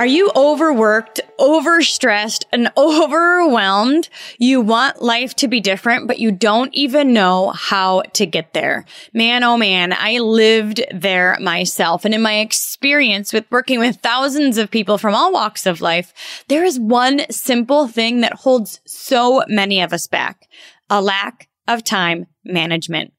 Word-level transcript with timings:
Are 0.00 0.06
you 0.06 0.30
overworked, 0.34 1.20
overstressed, 1.38 2.46
and 2.52 2.72
overwhelmed? 2.78 4.08
You 4.38 4.62
want 4.62 5.02
life 5.02 5.36
to 5.36 5.46
be 5.46 5.60
different, 5.60 6.08
but 6.08 6.18
you 6.18 6.32
don't 6.32 6.72
even 6.72 7.12
know 7.12 7.50
how 7.50 8.00
to 8.14 8.24
get 8.24 8.54
there. 8.54 8.86
Man, 9.12 9.44
oh 9.44 9.58
man, 9.58 9.92
I 9.92 10.20
lived 10.20 10.82
there 10.90 11.36
myself. 11.38 12.06
And 12.06 12.14
in 12.14 12.22
my 12.22 12.38
experience 12.38 13.34
with 13.34 13.44
working 13.50 13.78
with 13.78 13.96
thousands 13.96 14.56
of 14.56 14.70
people 14.70 14.96
from 14.96 15.14
all 15.14 15.34
walks 15.34 15.66
of 15.66 15.82
life, 15.82 16.14
there 16.48 16.64
is 16.64 16.80
one 16.80 17.30
simple 17.30 17.86
thing 17.86 18.22
that 18.22 18.32
holds 18.32 18.80
so 18.86 19.44
many 19.48 19.82
of 19.82 19.92
us 19.92 20.06
back. 20.06 20.48
A 20.88 21.02
lack 21.02 21.50
of 21.68 21.84
time 21.84 22.26
management. 22.42 23.12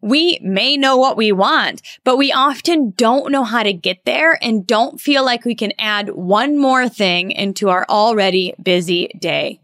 We 0.00 0.38
may 0.42 0.76
know 0.76 0.96
what 0.96 1.16
we 1.16 1.32
want, 1.32 1.82
but 2.04 2.16
we 2.16 2.32
often 2.32 2.90
don't 2.96 3.30
know 3.30 3.44
how 3.44 3.62
to 3.62 3.72
get 3.72 4.04
there 4.04 4.38
and 4.42 4.66
don't 4.66 5.00
feel 5.00 5.24
like 5.24 5.44
we 5.44 5.54
can 5.54 5.72
add 5.78 6.10
one 6.10 6.58
more 6.58 6.88
thing 6.88 7.30
into 7.30 7.68
our 7.68 7.86
already 7.88 8.54
busy 8.62 9.08
day. 9.18 9.60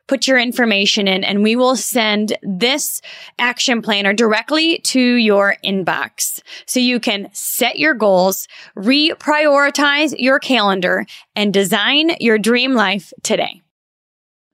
Put 0.07 0.27
your 0.27 0.39
information 0.39 1.07
in 1.07 1.23
and 1.23 1.43
we 1.43 1.55
will 1.55 1.75
send 1.75 2.37
this 2.41 3.01
action 3.37 3.81
planner 3.81 4.13
directly 4.13 4.79
to 4.79 4.99
your 4.99 5.55
inbox. 5.63 6.41
So 6.65 6.79
you 6.79 6.99
can 6.99 7.29
set 7.33 7.79
your 7.79 7.93
goals, 7.93 8.47
reprioritize 8.77 10.15
your 10.17 10.39
calendar 10.39 11.05
and 11.35 11.53
design 11.53 12.15
your 12.19 12.37
dream 12.37 12.73
life 12.73 13.11
today. 13.23 13.61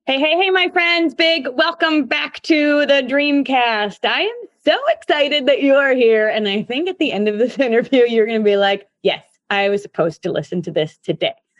Hey, 0.07 0.19
hey, 0.19 0.35
hey, 0.35 0.49
my 0.49 0.67
friends. 0.69 1.13
Big 1.13 1.47
welcome 1.53 2.05
back 2.05 2.41
to 2.41 2.87
the 2.87 3.03
Dreamcast. 3.03 3.99
I 4.03 4.21
am 4.21 4.35
so 4.65 4.75
excited 4.89 5.45
that 5.45 5.61
you 5.61 5.75
are 5.75 5.93
here. 5.93 6.27
And 6.27 6.47
I 6.47 6.63
think 6.63 6.89
at 6.89 6.97
the 6.97 7.11
end 7.11 7.27
of 7.27 7.37
this 7.37 7.59
interview, 7.59 8.05
you're 8.05 8.25
going 8.25 8.39
to 8.39 8.43
be 8.43 8.57
like, 8.57 8.89
yes, 9.03 9.23
I 9.51 9.69
was 9.69 9.81
supposed 9.81 10.23
to 10.23 10.31
listen 10.31 10.61
to 10.63 10.71
this 10.71 10.97
today. 10.97 11.33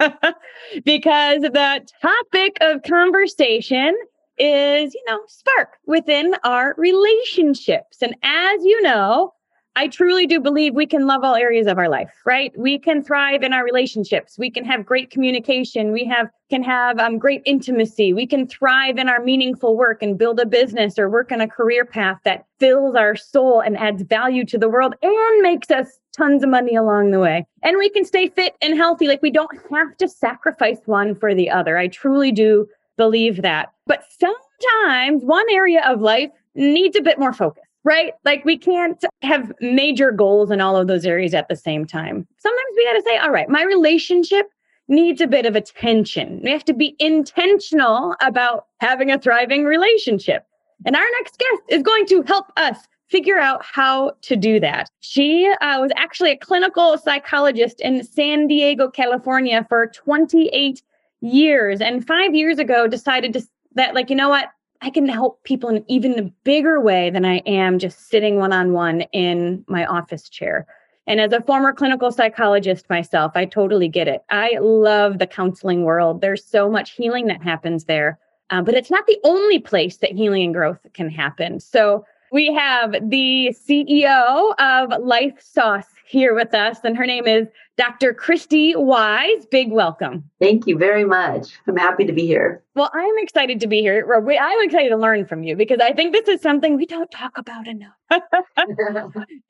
because 0.86 1.42
the 1.42 1.86
topic 2.02 2.58
of 2.62 2.82
conversation 2.84 3.96
is, 4.38 4.94
you 4.96 5.04
know, 5.08 5.20
spark 5.28 5.74
within 5.86 6.34
our 6.44 6.74
relationships. 6.78 7.98
And 8.02 8.16
as 8.24 8.64
you 8.64 8.82
know, 8.82 9.34
I 9.76 9.88
truly 9.88 10.26
do 10.26 10.40
believe 10.40 10.74
we 10.74 10.86
can 10.86 11.06
love 11.06 11.24
all 11.24 11.36
areas 11.36 11.68
of 11.68 11.78
our 11.78 11.88
life, 11.88 12.12
right? 12.26 12.52
We 12.58 12.80
can 12.80 13.04
thrive 13.04 13.44
in 13.44 13.54
our 13.54 13.64
relationships. 13.64 14.38
We 14.38 14.50
can 14.50 14.66
have 14.66 14.86
great 14.86 15.12
communication. 15.12 15.92
We 15.92 16.06
have 16.06 16.30
can 16.50 16.64
have 16.64 17.00
um, 17.00 17.18
great 17.18 17.42
intimacy. 17.46 18.14
We 18.14 18.28
can 18.28 18.48
thrive 18.48 18.98
in 18.98 19.08
our 19.08 19.22
meaningful 19.22 19.78
work 19.78 20.02
and 20.02 20.18
build 20.18 20.40
a 20.40 20.46
business 20.46 21.00
or 21.00 21.10
work 21.10 21.32
on 21.32 21.40
a 21.40 21.48
career 21.48 21.86
path 21.86 22.18
that 22.26 22.46
fills 22.60 22.96
our 22.96 23.16
soul 23.16 23.62
and 23.62 23.78
adds 23.78 24.02
value 24.02 24.46
to 24.48 24.58
the 24.58 24.68
world 24.68 24.96
and 25.02 25.42
makes 25.42 25.72
us 25.72 26.01
tons 26.16 26.44
of 26.44 26.50
money 26.50 26.76
along 26.76 27.12
the 27.12 27.20
way. 27.20 27.46
And 27.64 27.78
we 27.78 27.90
can 27.90 28.06
stay 28.06 28.28
fit 28.28 28.56
and 28.62 28.76
healthy. 28.76 29.08
Like 29.08 29.22
we 29.22 29.32
don't 29.32 29.58
have 29.72 29.98
to 29.98 30.08
sacrifice 30.08 30.80
one 30.86 31.16
for 31.16 31.34
the 31.34 31.50
other. 31.50 31.78
I 31.78 31.88
truly 31.88 32.32
do 32.32 32.68
believe 32.98 33.42
that. 33.42 33.72
But 33.88 34.04
sometimes 34.20 35.24
one 35.24 35.46
area 35.52 35.82
of 35.88 36.02
life 36.02 36.32
needs 36.56 36.96
a 36.96 37.02
bit 37.02 37.20
more 37.20 37.34
focus 37.34 37.64
right? 37.84 38.14
Like 38.26 38.46
we 38.46 38.58
can't 38.58 39.04
have 39.22 39.52
major 39.60 40.12
goals 40.12 40.52
in 40.52 40.62
all 40.62 40.78
of 40.78 40.88
those 40.88 41.06
areas 41.06 41.34
at 41.34 41.48
the 41.48 41.56
same 41.56 41.86
time. 41.86 42.28
Sometimes 42.38 42.76
we 42.76 42.86
got 42.86 42.94
to 42.94 43.04
say, 43.04 43.18
all 43.18 43.32
right, 43.32 43.50
my 43.50 43.64
relationship 43.64 44.48
needs 44.88 45.22
a 45.22 45.28
bit 45.28 45.46
of 45.46 45.56
attention. 45.56 46.42
We 46.44 46.52
have 46.52 46.66
to 46.66 46.74
be 46.74 46.96
intentional 47.00 48.16
about 48.22 48.66
having 48.80 49.10
a 49.12 49.18
thriving 49.18 49.64
relationship. 49.64 50.46
And 50.86 50.96
our 50.96 51.06
next 51.20 51.38
guest 51.40 51.62
is 51.70 51.84
going 51.84 52.06
to 52.08 52.24
help 52.24 52.52
us 52.58 52.78
figure 53.12 53.38
out 53.38 53.64
how 53.64 54.14
to 54.22 54.36
do 54.38 54.60
that. 54.62 54.90
She 55.02 55.54
uh, 55.62 55.80
was 55.82 55.92
actually 55.98 56.32
a 56.32 56.38
clinical 56.38 56.98
psychologist 56.98 57.82
in 57.82 58.04
San 58.04 58.48
Diego, 58.48 58.90
California 58.90 59.66
for 59.68 59.88
28 59.88 60.82
years. 61.20 61.82
And 61.82 62.08
five 62.08 62.34
years 62.34 62.58
ago, 62.58 62.88
decided 62.88 63.34
to, 63.34 63.42
that, 63.76 63.94
like, 63.94 64.10
you 64.10 64.16
know 64.16 64.30
what? 64.30 64.50
I 64.82 64.90
can 64.90 65.08
help 65.08 65.44
people 65.44 65.70
in 65.70 65.86
even 65.88 66.18
a 66.18 66.24
bigger 66.44 66.80
way 66.80 67.12
than 67.12 67.26
I 67.26 67.38
am 67.46 67.78
just 67.78 68.10
sitting 68.10 68.38
one 68.38 68.54
on 68.54 68.72
one 68.72 69.02
in 69.12 69.64
my 69.68 69.86
office 69.86 70.28
chair. 70.28 70.66
And 71.06 71.20
as 71.20 71.34
a 71.34 71.42
former 71.42 71.74
clinical 71.74 72.12
psychologist 72.12 72.90
myself, 72.90 73.34
I 73.36 73.46
totally 73.46 73.90
get 73.90 74.08
it. 74.08 74.24
I 74.30 74.58
love 74.60 75.20
the 75.20 75.28
counseling 75.28 75.84
world. 75.84 76.22
There's 76.22 76.44
so 76.44 76.70
much 76.70 76.92
healing 76.92 77.28
that 77.28 77.44
happens 77.44 77.86
there, 77.86 78.18
uh, 78.50 78.62
but 78.62 78.74
it's 78.74 78.90
not 78.90 79.06
the 79.06 79.20
only 79.24 79.60
place 79.60 79.98
that 79.98 80.14
healing 80.14 80.44
and 80.44 80.54
growth 80.54 80.80
can 80.94 81.10
happen. 81.10 81.60
So 81.60 82.06
we 82.32 82.54
have 82.54 82.94
the 83.10 83.54
CEO 83.54 84.54
of 84.58 85.04
Life 85.04 85.42
Sauce 85.42 85.88
here 86.06 86.34
with 86.34 86.54
us, 86.54 86.80
and 86.84 86.98
her 86.98 87.06
name 87.06 87.28
is 87.28 87.48
Dr. 87.82 88.14
Christy 88.14 88.76
Wise. 88.76 89.48
Big 89.48 89.72
welcome. 89.72 90.30
Thank 90.40 90.68
you 90.68 90.78
very 90.78 91.04
much. 91.04 91.48
I'm 91.68 91.76
happy 91.76 92.06
to 92.06 92.14
be 92.14 92.28
here. 92.28 92.62
Well, 92.76 92.92
I'm 92.94 93.18
excited 93.18 93.60
to 93.62 93.66
be 93.66 93.80
here. 93.80 94.08
I'm 94.14 94.64
excited 94.64 94.90
to 94.90 94.98
learn 94.98 95.26
from 95.26 95.42
you 95.42 95.56
because 95.56 95.80
I 95.82 95.92
think 95.92 96.14
this 96.14 96.28
is 96.28 96.44
something 96.44 96.76
we 96.76 96.86
don't 96.86 97.10
talk 97.10 97.36
about 97.40 97.68
enough. 97.68 97.96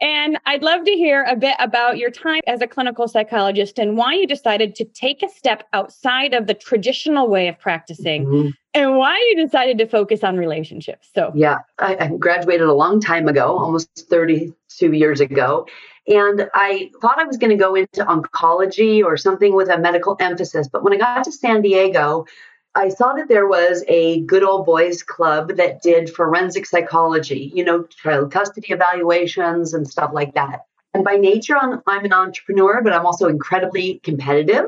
and 0.01 0.39
I'd 0.45 0.63
love 0.63 0.85
to 0.85 0.91
hear 0.91 1.25
a 1.25 1.35
bit 1.35 1.57
about 1.59 1.97
your 1.97 2.09
time 2.09 2.39
as 2.47 2.61
a 2.61 2.67
clinical 2.67 3.09
psychologist 3.09 3.77
and 3.77 3.97
why 3.97 4.13
you 4.13 4.25
decided 4.25 4.75
to 4.75 4.85
take 4.85 5.21
a 5.23 5.29
step 5.29 5.67
outside 5.73 6.33
of 6.33 6.47
the 6.47 6.53
traditional 6.53 7.27
way 7.27 7.49
of 7.49 7.59
practicing 7.59 8.25
mm-hmm. 8.25 8.49
and 8.73 8.95
why 8.95 9.17
you 9.29 9.45
decided 9.45 9.77
to 9.79 9.87
focus 9.87 10.23
on 10.23 10.37
relationships. 10.37 11.09
So, 11.13 11.33
yeah, 11.35 11.57
I, 11.79 11.97
I 11.99 12.07
graduated 12.17 12.65
a 12.65 12.73
long 12.73 13.01
time 13.01 13.27
ago, 13.27 13.57
almost 13.57 13.89
32 14.09 14.93
years 14.93 15.19
ago. 15.19 15.67
And 16.07 16.49
I 16.53 16.89
thought 16.99 17.19
I 17.19 17.25
was 17.25 17.37
going 17.37 17.51
to 17.51 17.57
go 17.57 17.75
into 17.75 18.05
oncology 18.21 19.03
or 19.03 19.17
something 19.17 19.53
with 19.55 19.69
a 19.69 19.77
medical 19.77 20.15
emphasis. 20.19 20.67
But 20.67 20.83
when 20.83 20.93
I 20.93 20.97
got 20.97 21.23
to 21.23 21.31
San 21.31 21.61
Diego, 21.61 22.25
I 22.73 22.89
saw 22.89 23.13
that 23.13 23.27
there 23.27 23.47
was 23.47 23.83
a 23.87 24.21
good 24.21 24.43
old 24.43 24.65
boys 24.65 25.03
club 25.03 25.57
that 25.57 25.81
did 25.81 26.09
forensic 26.09 26.65
psychology, 26.65 27.51
you 27.53 27.65
know, 27.65 27.83
child 27.83 28.31
custody 28.31 28.71
evaluations 28.71 29.73
and 29.73 29.87
stuff 29.87 30.11
like 30.13 30.35
that. 30.35 30.65
And 30.93 31.03
by 31.03 31.15
nature, 31.15 31.57
I'm, 31.57 31.81
I'm 31.87 32.05
an 32.05 32.13
entrepreneur, 32.13 32.81
but 32.81 32.93
I'm 32.93 33.05
also 33.05 33.27
incredibly 33.27 33.99
competitive. 34.03 34.65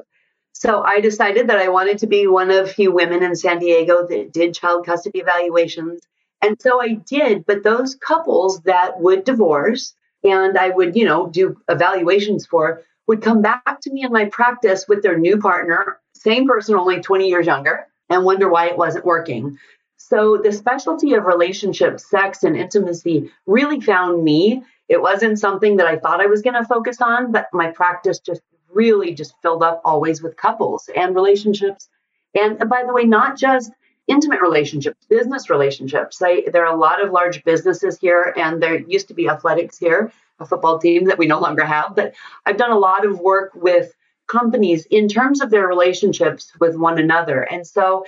So 0.54 0.82
I 0.82 1.00
decided 1.00 1.48
that 1.48 1.58
I 1.58 1.70
wanted 1.70 1.98
to 2.00 2.08
be 2.08 2.28
one 2.28 2.52
of 2.52 2.72
few 2.72 2.92
women 2.92 3.24
in 3.24 3.36
San 3.36 3.60
Diego 3.60 4.06
that 4.08 4.32
did 4.32 4.54
child 4.54 4.86
custody 4.86 5.20
evaluations. 5.20 6.02
And 6.42 6.62
so 6.62 6.82
I 6.82 6.94
did. 6.94 7.46
But 7.46 7.64
those 7.64 7.96
couples 7.96 8.62
that 8.62 9.00
would 9.00 9.24
divorce 9.24 9.96
and 10.24 10.58
I 10.58 10.70
would, 10.70 10.96
you 10.96 11.06
know, 11.06 11.28
do 11.28 11.58
evaluations 11.68 12.46
for 12.46 12.84
would 13.08 13.22
come 13.22 13.42
back 13.42 13.82
to 13.82 13.92
me 13.92 14.04
in 14.04 14.12
my 14.12 14.26
practice 14.26 14.88
with 14.88 15.04
their 15.04 15.18
new 15.18 15.38
partner, 15.38 16.00
same 16.14 16.48
person, 16.48 16.76
only 16.76 17.02
20 17.02 17.28
years 17.28 17.46
younger, 17.46 17.88
and 18.10 18.24
wonder 18.24 18.50
why 18.50 18.68
it 18.68 18.78
wasn't 18.78 19.06
working. 19.06 19.58
So 19.98 20.38
the 20.38 20.52
specialty 20.52 21.14
of 21.14 21.26
relationship, 21.26 22.00
sex, 22.00 22.44
and 22.44 22.56
intimacy 22.56 23.32
really 23.46 23.80
found 23.80 24.24
me. 24.24 24.64
It 24.90 25.02
wasn't 25.02 25.40
something 25.40 25.78
that 25.78 25.88
I 25.88 25.98
thought 25.98 26.22
I 26.22 26.28
was 26.28 26.42
going 26.42 26.56
to 26.56 26.66
focus 26.66 27.02
on, 27.02 27.32
but 27.32 27.48
my 27.54 27.72
practice 27.72 28.20
just 28.20 28.42
really 28.70 29.14
just 29.14 29.34
filled 29.42 29.64
up 29.64 29.82
always 29.86 30.22
with 30.22 30.36
couples 30.36 30.90
and 30.96 31.16
relationships. 31.16 31.90
And 32.36 32.58
by 32.70 32.84
the 32.86 32.94
way, 32.94 33.04
not 33.04 33.38
just 33.38 33.72
intimate 34.08 34.42
relationships, 34.42 35.06
business 35.10 35.50
relationships. 35.50 36.22
I, 36.22 36.44
there 36.52 36.66
are 36.66 36.74
a 36.74 36.80
lot 36.80 37.02
of 37.02 37.12
large 37.12 37.44
businesses 37.44 37.98
here, 38.00 38.34
and 38.36 38.62
there 38.62 38.80
used 38.80 39.08
to 39.08 39.14
be 39.14 39.30
athletics 39.30 39.78
here, 39.78 40.12
a 40.40 40.46
football 40.46 40.80
team 40.80 41.06
that 41.06 41.18
we 41.18 41.28
no 41.28 41.40
longer 41.40 41.66
have. 41.66 41.96
But 41.96 42.14
I've 42.46 42.58
done 42.58 42.72
a 42.72 42.78
lot 42.78 43.06
of 43.06 43.20
work 43.20 43.52
with 43.56 43.94
companies 44.28 44.86
in 44.86 45.08
terms 45.08 45.42
of 45.42 45.50
their 45.50 45.68
relationships 45.68 46.52
with 46.60 46.76
one 46.76 46.98
another. 46.98 47.42
And 47.42 47.66
so 47.68 48.06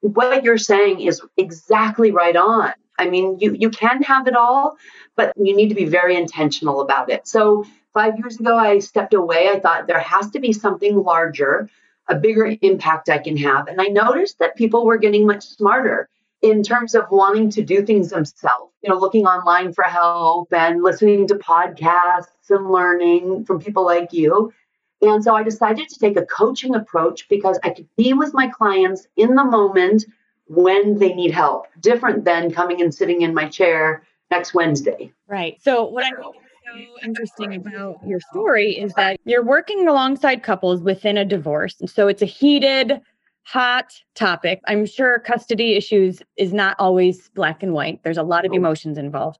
what 0.00 0.44
you're 0.44 0.58
saying 0.58 1.00
is 1.00 1.22
exactly 1.36 2.10
right 2.10 2.36
on. 2.36 2.72
I 2.98 3.08
mean, 3.08 3.38
you, 3.40 3.54
you 3.58 3.70
can 3.70 4.02
have 4.02 4.28
it 4.28 4.36
all, 4.36 4.76
but 5.16 5.32
you 5.36 5.56
need 5.56 5.70
to 5.70 5.74
be 5.74 5.86
very 5.86 6.16
intentional 6.16 6.80
about 6.80 7.10
it. 7.10 7.26
So, 7.26 7.64
five 7.92 8.18
years 8.18 8.38
ago, 8.38 8.56
I 8.56 8.80
stepped 8.80 9.14
away. 9.14 9.48
I 9.48 9.60
thought 9.60 9.86
there 9.86 10.00
has 10.00 10.30
to 10.32 10.40
be 10.40 10.52
something 10.52 10.96
larger, 11.02 11.68
a 12.08 12.14
bigger 12.14 12.54
impact 12.60 13.08
I 13.08 13.18
can 13.18 13.36
have. 13.38 13.66
And 13.68 13.80
I 13.80 13.86
noticed 13.86 14.38
that 14.40 14.56
people 14.56 14.84
were 14.84 14.98
getting 14.98 15.26
much 15.26 15.44
smarter 15.44 16.08
in 16.44 16.62
terms 16.62 16.94
of 16.94 17.06
wanting 17.10 17.48
to 17.48 17.62
do 17.62 17.82
things 17.86 18.10
themselves, 18.10 18.70
you 18.82 18.90
know, 18.90 18.98
looking 18.98 19.24
online 19.24 19.72
for 19.72 19.82
help 19.82 20.52
and 20.52 20.82
listening 20.82 21.26
to 21.26 21.36
podcasts 21.36 22.50
and 22.50 22.70
learning 22.70 23.46
from 23.46 23.58
people 23.58 23.82
like 23.82 24.12
you. 24.12 24.52
And 25.00 25.24
so 25.24 25.34
I 25.34 25.42
decided 25.42 25.88
to 25.88 25.98
take 25.98 26.18
a 26.18 26.26
coaching 26.26 26.74
approach 26.74 27.30
because 27.30 27.58
I 27.64 27.70
could 27.70 27.88
be 27.96 28.12
with 28.12 28.34
my 28.34 28.48
clients 28.48 29.08
in 29.16 29.36
the 29.36 29.44
moment 29.44 30.04
when 30.46 30.98
they 30.98 31.14
need 31.14 31.30
help, 31.30 31.66
different 31.80 32.26
than 32.26 32.52
coming 32.52 32.82
and 32.82 32.94
sitting 32.94 33.22
in 33.22 33.32
my 33.32 33.48
chair 33.48 34.02
next 34.30 34.52
Wednesday. 34.52 35.10
Right. 35.26 35.56
So, 35.62 35.84
what 35.84 36.04
I 36.04 36.10
think 36.10 36.36
is 36.36 36.88
so 36.90 37.06
interesting 37.06 37.54
about 37.54 38.06
your 38.06 38.20
story 38.20 38.72
is 38.72 38.92
that 38.94 39.18
you're 39.24 39.44
working 39.44 39.88
alongside 39.88 40.42
couples 40.42 40.82
within 40.82 41.16
a 41.16 41.24
divorce. 41.24 41.80
And 41.80 41.88
so, 41.88 42.06
it's 42.06 42.20
a 42.20 42.26
heated, 42.26 43.00
hot 43.44 43.94
topic. 44.14 44.60
I'm 44.66 44.86
sure 44.86 45.18
custody 45.20 45.74
issues 45.74 46.22
is 46.36 46.52
not 46.52 46.76
always 46.78 47.28
black 47.30 47.62
and 47.62 47.72
white, 47.72 48.02
there's 48.02 48.18
a 48.18 48.22
lot 48.22 48.44
of 48.44 48.52
emotions 48.52 48.98
involved. 48.98 49.38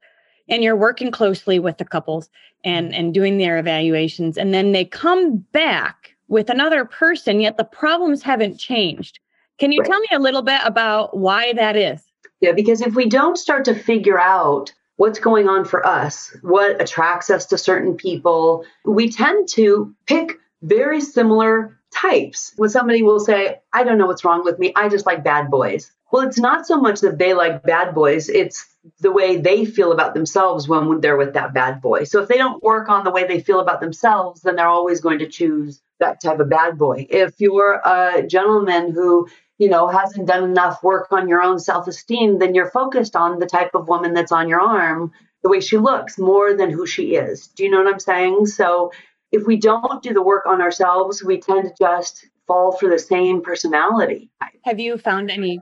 And 0.49 0.63
you're 0.63 0.77
working 0.77 1.11
closely 1.11 1.59
with 1.59 1.79
the 1.79 1.87
couples 1.87 2.29
and, 2.65 2.89
mm-hmm. 2.89 3.01
and 3.01 3.15
doing 3.15 3.39
their 3.39 3.59
evaluations. 3.59 4.37
And 4.37 4.53
then 4.53 4.73
they 4.73 4.85
come 4.85 5.39
back 5.53 6.15
with 6.29 6.51
another 6.51 6.85
person, 6.85 7.41
yet 7.41 7.57
the 7.57 7.65
problems 7.65 8.23
haven't 8.23 8.59
changed. 8.59 9.21
Can 9.59 9.73
you 9.73 9.81
right. 9.81 9.91
tell 9.91 10.01
me 10.01 10.09
a 10.13 10.19
little 10.19 10.43
bit 10.43 10.61
about 10.65 11.17
why 11.17 11.53
that 11.55 11.77
is? 11.77 12.03
Yeah, 12.41 12.53
because 12.53 12.81
if 12.81 12.95
we 12.95 13.09
don't 13.09 13.39
start 13.39 13.65
to 13.67 13.75
figure 13.75 14.21
out 14.21 14.73
what's 14.97 15.19
going 15.19 15.49
on 15.49 15.65
for 15.65 15.87
us, 15.87 16.37
what 16.43 16.81
attracts 16.81 17.31
us 17.31 17.47
to 17.47 17.59
certain 17.59 17.95
people, 17.97 18.65
we 18.85 19.11
tend 19.11 19.49
to 19.51 19.95
pick 20.07 20.39
very 20.63 21.01
similar 21.01 21.79
types. 21.95 22.53
When 22.57 22.71
somebody 22.71 23.03
will 23.03 23.21
say, 23.21 23.61
I 23.73 23.85
don't 23.85 23.99
know 23.99 24.07
what's 24.07 24.25
wrong 24.25 24.45
with 24.45 24.59
me, 24.59 24.73
I 24.77 24.89
just 24.89 25.07
like 25.07 25.25
bad 25.25 25.51
boys. 25.51 25.91
Well, 26.13 26.27
it's 26.27 26.39
not 26.39 26.67
so 26.67 26.81
much 26.81 27.01
that 27.01 27.19
they 27.19 27.35
like 27.35 27.63
bad 27.63 27.95
boys, 27.95 28.29
it's 28.29 28.67
the 29.01 29.11
way 29.11 29.37
they 29.37 29.65
feel 29.65 29.91
about 29.91 30.15
themselves 30.15 30.69
when 30.69 31.01
they're 31.01 31.17
with 31.17 31.35
that 31.35 31.55
bad 31.55 31.81
boy. 31.81 32.05
So 32.05 32.23
if 32.23 32.29
they 32.29 32.37
don't 32.37 32.63
work 32.63 32.89
on 32.89 33.05
the 33.05 33.11
way 33.11 33.27
they 33.27 33.41
feel 33.41 33.59
about 33.59 33.81
themselves, 33.81 34.43
then 34.43 34.57
they're 34.57 34.69
always 34.69 35.01
going 35.01 35.19
to 35.21 35.29
choose 35.29 35.81
that 36.01 36.21
type 36.21 36.39
of 36.39 36.51
bad 36.51 36.79
boy. 36.79 37.07
If 37.11 37.41
you're 37.41 37.81
a 37.85 38.25
gentleman 38.27 38.93
who 38.93 39.29
you 39.59 39.69
know 39.69 39.89
hasn't 39.89 40.27
done 40.27 40.45
enough 40.45 40.83
work 40.83 41.09
on 41.13 41.29
your 41.29 41.41
own 41.41 41.61
self-esteem 41.61 42.41
then 42.41 42.57
you're 42.57 42.71
focused 42.71 43.15
on 43.15 43.39
the 43.39 43.47
type 43.47 43.71
of 43.75 43.87
woman 43.87 44.13
that's 44.13 44.33
on 44.33 44.49
your 44.49 44.61
arm 44.61 45.13
the 45.45 45.49
way 45.49 45.61
she 45.61 45.79
looks 45.79 46.19
more 46.19 46.55
than 46.55 46.71
who 46.71 46.87
she 46.87 47.15
is 47.15 47.47
do 47.49 47.63
you 47.63 47.71
know 47.71 47.79
what 47.79 47.93
i'm 47.93 48.01
saying 48.01 48.47
so 48.47 48.91
if 49.35 49.47
we 49.47 49.57
don't 49.57 50.03
do 50.03 50.15
the 50.15 50.23
work 50.23 50.47
on 50.47 50.61
ourselves, 50.61 51.23
we 51.23 51.41
tend 51.41 51.65
to 51.65 51.75
just 51.79 52.27
fall 52.47 52.73
for 52.73 52.89
the 52.89 52.99
same 52.99 53.43
personality. 53.43 54.31
Have 54.65 54.79
you 54.79 54.99
found 54.99 55.31
any 55.31 55.61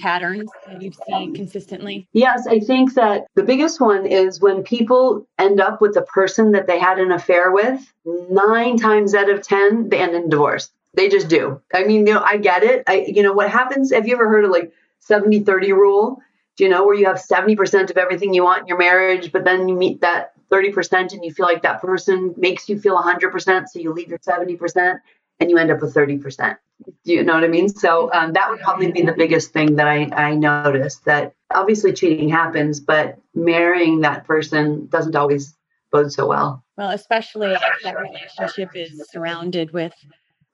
patterns 0.00 0.50
that 0.66 0.82
you've 0.82 0.96
seen 1.06 1.34
consistently? 1.34 2.08
Yes, 2.12 2.46
I 2.46 2.58
think 2.60 2.94
that 2.94 3.26
the 3.34 3.42
biggest 3.42 3.80
one 3.80 4.04
is 4.04 4.40
when 4.40 4.62
people 4.62 5.26
end 5.38 5.60
up 5.60 5.80
with 5.80 5.96
a 5.96 6.02
person 6.02 6.52
that 6.52 6.66
they 6.66 6.78
had 6.78 6.98
an 6.98 7.12
affair 7.12 7.52
with, 7.52 7.80
nine 8.04 8.76
times 8.76 9.14
out 9.14 9.30
of 9.30 9.42
10, 9.42 9.88
they 9.88 9.98
end 9.98 10.14
in 10.14 10.28
divorce. 10.28 10.70
They 10.94 11.08
just 11.08 11.28
do. 11.28 11.60
I 11.72 11.84
mean, 11.84 12.06
you 12.06 12.14
know, 12.14 12.22
I 12.22 12.36
get 12.36 12.62
it. 12.62 12.84
I, 12.86 13.06
you 13.08 13.22
know, 13.22 13.32
what 13.32 13.50
happens, 13.50 13.92
have 13.92 14.06
you 14.06 14.14
ever 14.14 14.28
heard 14.28 14.44
of 14.44 14.50
like 14.50 14.72
70 15.00 15.40
30 15.40 15.72
rule? 15.72 16.20
Do 16.56 16.64
you 16.64 16.70
know 16.70 16.84
where 16.84 16.94
you 16.94 17.06
have 17.06 17.16
70% 17.16 17.90
of 17.90 17.96
everything 17.96 18.32
you 18.32 18.44
want 18.44 18.62
in 18.62 18.68
your 18.68 18.78
marriage, 18.78 19.32
but 19.32 19.44
then 19.44 19.68
you 19.68 19.74
meet 19.74 20.02
that 20.02 20.33
30% 20.54 21.12
and 21.12 21.24
you 21.24 21.32
feel 21.32 21.46
like 21.46 21.62
that 21.62 21.80
person 21.80 22.34
makes 22.36 22.68
you 22.68 22.78
feel 22.78 22.96
100%, 22.96 23.68
so 23.68 23.78
you 23.78 23.92
leave 23.92 24.08
your 24.08 24.18
70% 24.18 25.00
and 25.40 25.50
you 25.50 25.58
end 25.58 25.70
up 25.70 25.80
with 25.80 25.94
30%. 25.94 26.56
Do 27.04 27.12
you 27.12 27.24
know 27.24 27.34
what 27.34 27.44
I 27.44 27.48
mean? 27.48 27.68
So 27.68 28.12
um, 28.12 28.32
that 28.32 28.50
would 28.50 28.60
probably 28.60 28.92
be 28.92 29.02
the 29.02 29.12
biggest 29.12 29.52
thing 29.52 29.76
that 29.76 29.86
I, 29.86 30.10
I 30.12 30.34
noticed 30.34 31.04
that 31.04 31.34
obviously 31.52 31.92
cheating 31.92 32.28
happens, 32.28 32.80
but 32.80 33.18
marrying 33.34 34.00
that 34.00 34.26
person 34.26 34.86
doesn't 34.88 35.16
always 35.16 35.56
bode 35.90 36.12
so 36.12 36.26
well. 36.26 36.64
Well, 36.76 36.90
especially 36.90 37.52
if 37.52 37.62
that 37.84 37.98
relationship 37.98 38.70
is 38.74 39.08
surrounded 39.10 39.72
with 39.72 39.94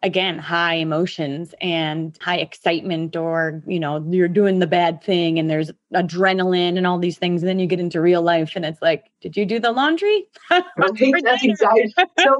again 0.03 0.39
high 0.39 0.75
emotions 0.75 1.55
and 1.61 2.17
high 2.23 2.39
excitement 2.39 3.17
or 3.17 3.63
you 3.67 3.79
know 3.79 4.05
you're 4.11 4.29
doing 4.29 4.59
the 4.59 4.67
bad 4.67 5.03
thing 5.03 5.39
and 5.39 5.51
there's 5.51 5.71
adrenaline 5.95 6.79
and 6.79 6.87
all 6.87 6.99
these 6.99 7.19
things. 7.19 7.43
And 7.43 7.49
then 7.49 7.59
you 7.59 7.67
get 7.67 7.81
into 7.81 8.01
real 8.01 8.23
life 8.23 8.53
and 8.57 8.65
it's 8.65 8.81
like 8.81 9.11
did 9.21 9.37
you 9.37 9.45
do 9.45 9.59
the 9.59 9.73
laundry? 9.73 10.27
That's 10.51 11.01
exactly 11.43 11.95
so 12.19 12.39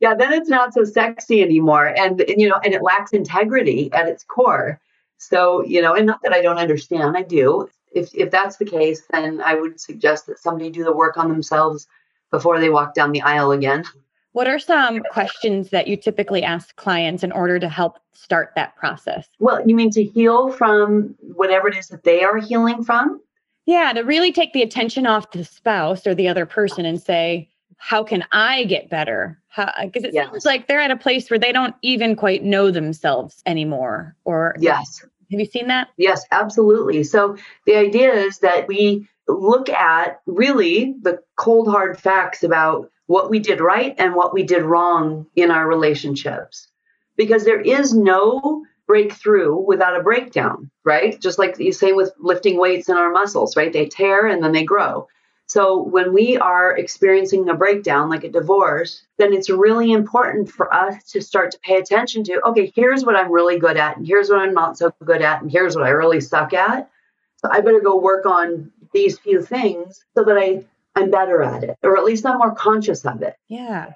yeah 0.00 0.14
then 0.14 0.32
it's 0.32 0.48
not 0.48 0.72
so 0.72 0.84
sexy 0.84 1.42
anymore. 1.42 1.86
And, 1.86 2.20
and 2.20 2.40
you 2.40 2.48
know 2.48 2.60
and 2.64 2.72
it 2.72 2.82
lacks 2.82 3.12
integrity 3.12 3.92
at 3.92 4.08
its 4.08 4.24
core. 4.24 4.80
So 5.18 5.64
you 5.64 5.82
know 5.82 5.94
and 5.94 6.06
not 6.06 6.20
that 6.22 6.32
i 6.32 6.40
don't 6.40 6.58
understand 6.58 7.16
i 7.16 7.22
do. 7.22 7.68
If 7.94 8.14
if 8.14 8.30
that's 8.30 8.56
the 8.56 8.64
case 8.64 9.02
then 9.10 9.42
i 9.42 9.54
would 9.54 9.78
suggest 9.78 10.26
that 10.26 10.38
somebody 10.38 10.70
do 10.70 10.82
the 10.82 10.96
work 10.96 11.18
on 11.18 11.28
themselves 11.28 11.86
before 12.30 12.58
they 12.58 12.70
walk 12.70 12.94
down 12.94 13.12
the 13.12 13.20
aisle 13.20 13.52
again 13.52 13.84
what 14.32 14.46
are 14.46 14.58
some 14.58 15.00
questions 15.10 15.70
that 15.70 15.86
you 15.86 15.96
typically 15.96 16.42
ask 16.42 16.74
clients 16.76 17.22
in 17.22 17.32
order 17.32 17.58
to 17.58 17.68
help 17.68 17.98
start 18.12 18.52
that 18.56 18.76
process? 18.76 19.28
Well, 19.38 19.66
you 19.66 19.74
mean 19.74 19.90
to 19.90 20.02
heal 20.02 20.50
from 20.50 21.14
whatever 21.20 21.68
it 21.68 21.76
is 21.76 21.88
that 21.88 22.04
they 22.04 22.22
are 22.22 22.38
healing 22.38 22.82
from? 22.82 23.20
Yeah, 23.66 23.92
to 23.92 24.02
really 24.02 24.32
take 24.32 24.52
the 24.52 24.62
attention 24.62 25.06
off 25.06 25.30
the 25.30 25.44
spouse 25.44 26.06
or 26.06 26.14
the 26.14 26.28
other 26.28 26.46
person 26.46 26.84
and 26.84 27.00
say, 27.00 27.48
how 27.76 28.04
can 28.04 28.24
I 28.32 28.64
get 28.64 28.88
better? 28.88 29.40
Because 29.56 30.04
it 30.04 30.14
yes. 30.14 30.28
sounds 30.28 30.44
like 30.44 30.66
they're 30.66 30.80
at 30.80 30.90
a 30.90 30.96
place 30.96 31.28
where 31.28 31.38
they 31.38 31.52
don't 31.52 31.74
even 31.82 32.16
quite 32.16 32.42
know 32.42 32.70
themselves 32.70 33.42
anymore. 33.44 34.16
Or 34.24 34.54
yes, 34.58 35.04
have 35.30 35.40
you 35.40 35.46
seen 35.46 35.68
that? 35.68 35.88
Yes, 35.96 36.24
absolutely. 36.30 37.04
So 37.04 37.36
the 37.66 37.76
idea 37.76 38.12
is 38.12 38.38
that 38.38 38.68
we 38.68 39.08
look 39.28 39.68
at 39.68 40.20
really 40.26 40.94
the 41.02 41.20
cold 41.36 41.68
hard 41.68 41.98
facts 41.98 42.42
about 42.42 42.90
what 43.12 43.28
we 43.28 43.38
did 43.38 43.60
right 43.60 43.94
and 43.98 44.14
what 44.14 44.32
we 44.32 44.42
did 44.42 44.62
wrong 44.62 45.26
in 45.36 45.50
our 45.50 45.68
relationships. 45.68 46.68
Because 47.14 47.44
there 47.44 47.60
is 47.60 47.92
no 47.92 48.64
breakthrough 48.86 49.54
without 49.54 50.00
a 50.00 50.02
breakdown, 50.02 50.70
right? 50.82 51.20
Just 51.20 51.38
like 51.38 51.58
you 51.58 51.72
say 51.72 51.92
with 51.92 52.10
lifting 52.18 52.58
weights 52.58 52.88
in 52.88 52.96
our 52.96 53.10
muscles, 53.10 53.54
right? 53.54 53.70
They 53.70 53.84
tear 53.84 54.26
and 54.26 54.42
then 54.42 54.52
they 54.52 54.64
grow. 54.64 55.08
So 55.44 55.82
when 55.82 56.14
we 56.14 56.38
are 56.38 56.74
experiencing 56.74 57.46
a 57.50 57.54
breakdown, 57.54 58.08
like 58.08 58.24
a 58.24 58.30
divorce, 58.30 59.04
then 59.18 59.34
it's 59.34 59.50
really 59.50 59.92
important 59.92 60.50
for 60.50 60.72
us 60.72 61.04
to 61.10 61.20
start 61.20 61.50
to 61.50 61.58
pay 61.58 61.76
attention 61.76 62.24
to 62.24 62.40
okay, 62.46 62.72
here's 62.74 63.04
what 63.04 63.16
I'm 63.16 63.30
really 63.30 63.58
good 63.58 63.76
at, 63.76 63.98
and 63.98 64.06
here's 64.06 64.30
what 64.30 64.38
I'm 64.38 64.54
not 64.54 64.78
so 64.78 64.90
good 65.04 65.20
at, 65.20 65.42
and 65.42 65.50
here's 65.50 65.76
what 65.76 65.84
I 65.84 65.90
really 65.90 66.22
suck 66.22 66.54
at. 66.54 66.88
So 67.36 67.50
I 67.52 67.60
better 67.60 67.80
go 67.80 67.98
work 67.98 68.24
on 68.24 68.72
these 68.94 69.18
few 69.18 69.42
things 69.42 70.02
so 70.14 70.24
that 70.24 70.38
I 70.38 70.64
I'm 70.94 71.10
better 71.10 71.42
at 71.42 71.64
it, 71.64 71.78
or 71.82 71.96
at 71.96 72.04
least 72.04 72.26
I'm 72.26 72.38
more 72.38 72.54
conscious 72.54 73.04
of 73.06 73.22
it. 73.22 73.36
Yeah. 73.48 73.92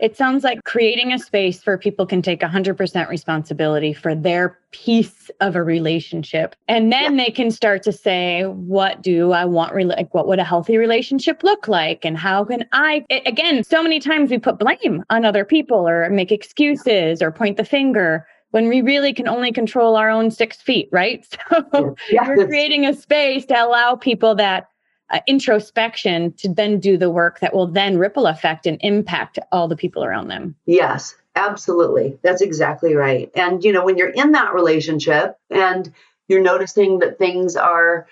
It 0.00 0.16
sounds 0.16 0.42
like 0.42 0.64
creating 0.64 1.12
a 1.12 1.18
space 1.18 1.64
where 1.64 1.78
people 1.78 2.04
can 2.06 2.22
take 2.22 2.40
100% 2.40 3.08
responsibility 3.08 3.92
for 3.92 4.16
their 4.16 4.58
piece 4.72 5.30
of 5.40 5.54
a 5.54 5.62
relationship. 5.62 6.56
And 6.66 6.90
then 6.90 7.16
yeah. 7.16 7.24
they 7.24 7.30
can 7.30 7.52
start 7.52 7.84
to 7.84 7.92
say, 7.92 8.42
what 8.42 9.02
do 9.02 9.30
I 9.30 9.44
want? 9.44 9.76
Like, 9.86 10.12
what 10.12 10.26
would 10.26 10.40
a 10.40 10.44
healthy 10.44 10.76
relationship 10.76 11.44
look 11.44 11.68
like? 11.68 12.04
And 12.04 12.18
how 12.18 12.44
can 12.44 12.66
I, 12.72 13.04
it, 13.08 13.22
again, 13.26 13.62
so 13.62 13.80
many 13.80 14.00
times 14.00 14.30
we 14.30 14.38
put 14.38 14.58
blame 14.58 15.04
on 15.10 15.24
other 15.24 15.44
people 15.44 15.88
or 15.88 16.10
make 16.10 16.32
excuses 16.32 17.22
or 17.22 17.30
point 17.30 17.56
the 17.56 17.64
finger 17.64 18.26
when 18.50 18.68
we 18.68 18.82
really 18.82 19.14
can 19.14 19.28
only 19.28 19.52
control 19.52 19.96
our 19.96 20.10
own 20.10 20.30
six 20.30 20.60
feet, 20.60 20.88
right? 20.92 21.26
So 21.72 21.96
yeah. 22.10 22.26
we're 22.26 22.46
creating 22.46 22.86
a 22.86 22.94
space 22.94 23.46
to 23.46 23.54
allow 23.54 23.94
people 23.94 24.34
that 24.34 24.68
uh, 25.12 25.20
introspection 25.26 26.32
to 26.32 26.48
then 26.48 26.80
do 26.80 26.96
the 26.96 27.10
work 27.10 27.40
that 27.40 27.54
will 27.54 27.66
then 27.66 27.98
ripple 27.98 28.26
effect 28.26 28.66
and 28.66 28.78
impact 28.80 29.38
all 29.52 29.68
the 29.68 29.76
people 29.76 30.04
around 30.04 30.28
them. 30.28 30.54
Yes, 30.66 31.14
absolutely. 31.36 32.18
That's 32.22 32.42
exactly 32.42 32.94
right. 32.94 33.30
And, 33.34 33.62
you 33.62 33.72
know, 33.72 33.84
when 33.84 33.98
you're 33.98 34.08
in 34.08 34.32
that 34.32 34.54
relationship 34.54 35.36
and 35.50 35.92
you're 36.28 36.42
noticing 36.42 37.00
that 37.00 37.18
things 37.18 37.56
are, 37.56 38.06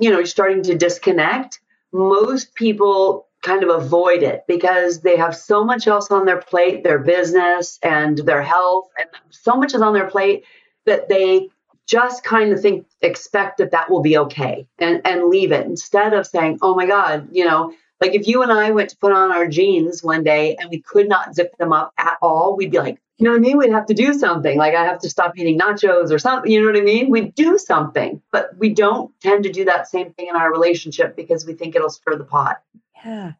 you 0.00 0.10
know, 0.10 0.24
starting 0.24 0.62
to 0.64 0.76
disconnect, 0.76 1.60
most 1.92 2.54
people 2.54 3.26
kind 3.42 3.62
of 3.62 3.68
avoid 3.68 4.22
it 4.22 4.44
because 4.48 5.02
they 5.02 5.16
have 5.16 5.36
so 5.36 5.62
much 5.62 5.86
else 5.86 6.10
on 6.10 6.24
their 6.24 6.40
plate 6.40 6.82
their 6.82 6.98
business 6.98 7.78
and 7.82 8.18
their 8.18 8.42
health 8.42 8.88
and 8.98 9.08
so 9.30 9.54
much 9.54 9.72
is 9.72 9.82
on 9.82 9.92
their 9.92 10.08
plate 10.08 10.44
that 10.84 11.08
they 11.08 11.48
just 11.86 12.24
kind 12.24 12.52
of 12.52 12.60
think 12.60 12.86
expect 13.00 13.58
that 13.58 13.70
that 13.70 13.90
will 13.90 14.02
be 14.02 14.18
okay 14.18 14.66
and 14.78 15.00
and 15.06 15.26
leave 15.26 15.52
it 15.52 15.66
instead 15.66 16.12
of 16.12 16.26
saying 16.26 16.58
oh 16.62 16.74
my 16.74 16.86
god 16.86 17.28
you 17.30 17.44
know 17.44 17.72
like 18.00 18.14
if 18.14 18.26
you 18.26 18.42
and 18.42 18.52
i 18.52 18.70
went 18.70 18.90
to 18.90 18.96
put 18.96 19.12
on 19.12 19.32
our 19.32 19.46
jeans 19.46 20.02
one 20.02 20.24
day 20.24 20.56
and 20.56 20.70
we 20.70 20.80
could 20.80 21.08
not 21.08 21.34
zip 21.34 21.56
them 21.58 21.72
up 21.72 21.92
at 21.98 22.16
all 22.20 22.56
we'd 22.56 22.70
be 22.70 22.78
like 22.78 23.00
You 23.18 23.24
know 23.24 23.30
what 23.30 23.38
I 23.38 23.40
mean? 23.40 23.56
We'd 23.56 23.72
have 23.72 23.86
to 23.86 23.94
do 23.94 24.12
something. 24.12 24.58
Like 24.58 24.74
I 24.74 24.84
have 24.84 24.98
to 25.00 25.08
stop 25.08 25.38
eating 25.38 25.58
nachos 25.58 26.10
or 26.10 26.18
something. 26.18 26.52
You 26.52 26.60
know 26.60 26.66
what 26.66 26.76
I 26.76 26.84
mean? 26.84 27.10
we'd 27.10 27.34
do 27.34 27.56
something, 27.56 28.20
but 28.30 28.50
we 28.58 28.68
don't 28.74 29.10
tend 29.20 29.44
to 29.44 29.50
do 29.52 29.64
that 29.64 29.88
same 29.88 30.12
thing 30.12 30.28
in 30.28 30.36
our 30.36 30.52
relationship 30.52 31.16
because 31.16 31.46
we 31.46 31.54
think 31.54 31.74
it'll 31.74 31.88
stir 31.88 32.16
the 32.16 32.24
pot. 32.24 32.60
Yeah. 33.04 33.32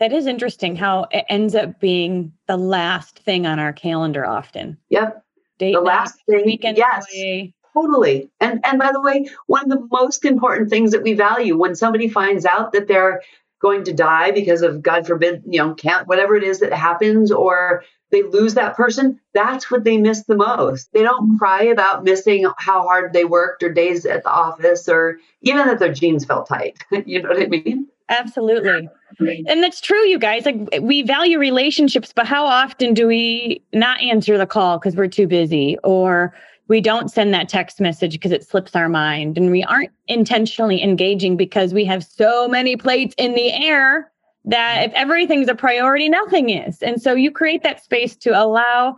That 0.00 0.12
is 0.12 0.26
interesting 0.26 0.74
how 0.76 1.06
it 1.12 1.26
ends 1.28 1.54
up 1.54 1.78
being 1.78 2.32
the 2.48 2.56
last 2.56 3.20
thing 3.20 3.46
on 3.46 3.58
our 3.60 3.72
calendar 3.72 4.26
often. 4.26 4.78
Yep. 4.88 5.22
Date 5.58 5.74
the 5.74 5.80
night, 5.80 5.86
last 5.86 6.18
thing. 6.26 6.42
weekend 6.46 6.78
yes. 6.78 7.06
away. 7.14 7.54
Totally. 7.74 8.30
And 8.40 8.60
and 8.64 8.78
by 8.78 8.90
the 8.92 9.00
way, 9.00 9.28
one 9.46 9.70
of 9.70 9.78
the 9.78 9.88
most 9.90 10.24
important 10.24 10.70
things 10.70 10.92
that 10.92 11.02
we 11.02 11.14
value 11.14 11.56
when 11.56 11.74
somebody 11.74 12.08
finds 12.08 12.44
out 12.44 12.72
that 12.72 12.88
they're 12.88 13.22
going 13.60 13.84
to 13.84 13.92
die 13.92 14.30
because 14.30 14.62
of 14.62 14.82
God 14.82 15.06
forbid, 15.06 15.42
you 15.46 15.58
know, 15.58 15.74
can't 15.74 16.08
whatever 16.08 16.34
it 16.34 16.42
is 16.42 16.60
that 16.60 16.72
happens 16.72 17.30
or 17.30 17.84
they 18.10 18.22
lose 18.22 18.54
that 18.54 18.76
person, 18.76 19.20
that's 19.34 19.70
what 19.70 19.84
they 19.84 19.96
miss 19.96 20.24
the 20.24 20.36
most. 20.36 20.92
They 20.92 21.02
don't 21.02 21.28
mm-hmm. 21.28 21.38
cry 21.38 21.64
about 21.64 22.02
missing 22.02 22.46
how 22.58 22.82
hard 22.82 23.12
they 23.12 23.24
worked 23.24 23.62
or 23.62 23.72
days 23.72 24.04
at 24.04 24.24
the 24.24 24.30
office 24.30 24.88
or 24.88 25.18
even 25.42 25.66
that 25.66 25.78
their 25.78 25.92
jeans 25.92 26.24
felt 26.24 26.48
tight. 26.48 26.78
you 27.06 27.22
know 27.22 27.28
what 27.28 27.42
I 27.42 27.46
mean? 27.46 27.86
Absolutely. 28.08 28.88
And 29.20 29.62
that's 29.62 29.80
true, 29.80 30.04
you 30.04 30.18
guys. 30.18 30.44
Like 30.44 30.56
we 30.80 31.02
value 31.02 31.38
relationships, 31.38 32.12
but 32.14 32.26
how 32.26 32.44
often 32.44 32.92
do 32.92 33.06
we 33.06 33.62
not 33.72 34.00
answer 34.00 34.36
the 34.36 34.46
call 34.46 34.78
because 34.78 34.96
we're 34.96 35.06
too 35.06 35.28
busy 35.28 35.78
or 35.84 36.34
we 36.70 36.80
don't 36.80 37.10
send 37.10 37.34
that 37.34 37.48
text 37.48 37.80
message 37.80 38.12
because 38.12 38.30
it 38.30 38.46
slips 38.46 38.76
our 38.76 38.88
mind 38.88 39.36
and 39.36 39.50
we 39.50 39.64
aren't 39.64 39.90
intentionally 40.06 40.80
engaging 40.80 41.36
because 41.36 41.74
we 41.74 41.84
have 41.84 42.04
so 42.04 42.46
many 42.46 42.76
plates 42.76 43.12
in 43.18 43.34
the 43.34 43.52
air 43.52 44.08
that 44.44 44.84
if 44.84 44.92
everything's 44.92 45.48
a 45.48 45.54
priority, 45.56 46.08
nothing 46.08 46.48
is. 46.48 46.80
And 46.80 47.02
so 47.02 47.12
you 47.12 47.32
create 47.32 47.64
that 47.64 47.82
space 47.82 48.14
to 48.18 48.40
allow 48.40 48.96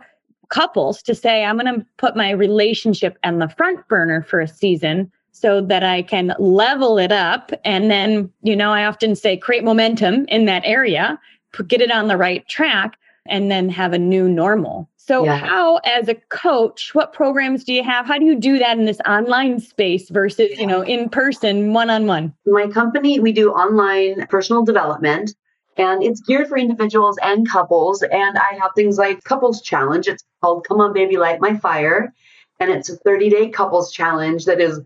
couples 0.49 1.01
to 1.01 1.15
say, 1.15 1.43
I'm 1.43 1.57
going 1.57 1.79
to 1.79 1.83
put 1.97 2.15
my 2.15 2.29
relationship 2.29 3.17
on 3.23 3.39
the 3.39 3.49
front 3.49 3.87
burner 3.87 4.21
for 4.21 4.39
a 4.39 4.47
season 4.47 5.11
so 5.31 5.59
that 5.61 5.83
I 5.83 6.03
can 6.03 6.35
level 6.37 6.99
it 6.99 7.11
up. 7.11 7.51
And 7.65 7.89
then, 7.89 8.31
you 8.43 8.55
know, 8.55 8.71
I 8.71 8.85
often 8.85 9.15
say 9.15 9.35
create 9.35 9.63
momentum 9.63 10.25
in 10.27 10.45
that 10.45 10.61
area, 10.63 11.19
get 11.67 11.81
it 11.81 11.91
on 11.91 12.07
the 12.07 12.17
right 12.17 12.47
track, 12.47 12.99
and 13.25 13.49
then 13.49 13.67
have 13.69 13.93
a 13.93 13.97
new 13.97 14.29
normal. 14.29 14.87
So, 15.05 15.25
yeah. 15.25 15.35
how, 15.35 15.77
as 15.83 16.07
a 16.07 16.15
coach, 16.15 16.95
what 16.95 17.11
programs 17.11 17.65
do 17.65 17.73
you 17.73 17.83
have? 17.83 18.05
How 18.05 18.17
do 18.17 18.23
you 18.23 18.39
do 18.39 18.57
that 18.59 18.77
in 18.77 18.85
this 18.85 19.01
online 19.05 19.59
space 19.59 20.09
versus, 20.09 20.57
you 20.57 20.65
know, 20.65 20.81
in 20.81 21.09
person, 21.09 21.73
one 21.73 21.89
on 21.89 22.05
one? 22.07 22.33
My 22.45 22.67
company, 22.67 23.19
we 23.19 23.33
do 23.33 23.51
online 23.51 24.25
personal 24.27 24.63
development 24.63 25.35
and 25.75 26.01
it's 26.03 26.21
geared 26.21 26.47
for 26.47 26.57
individuals 26.57 27.17
and 27.21 27.49
couples. 27.49 28.01
And 28.01 28.37
I 28.37 28.57
have 28.61 28.71
things 28.75 28.97
like 28.97 29.25
Couples 29.25 29.61
Challenge. 29.61 30.07
It's 30.07 30.23
called 30.41 30.65
Come 30.65 30.79
On 30.79 30.93
Baby 30.93 31.17
Light 31.17 31.41
My 31.41 31.57
Fire. 31.57 32.13
And 32.61 32.71
it's 32.71 32.89
a 32.89 32.95
30 32.95 33.29
day 33.29 33.49
couples 33.49 33.91
challenge 33.91 34.45
that 34.45 34.61
is 34.61 34.79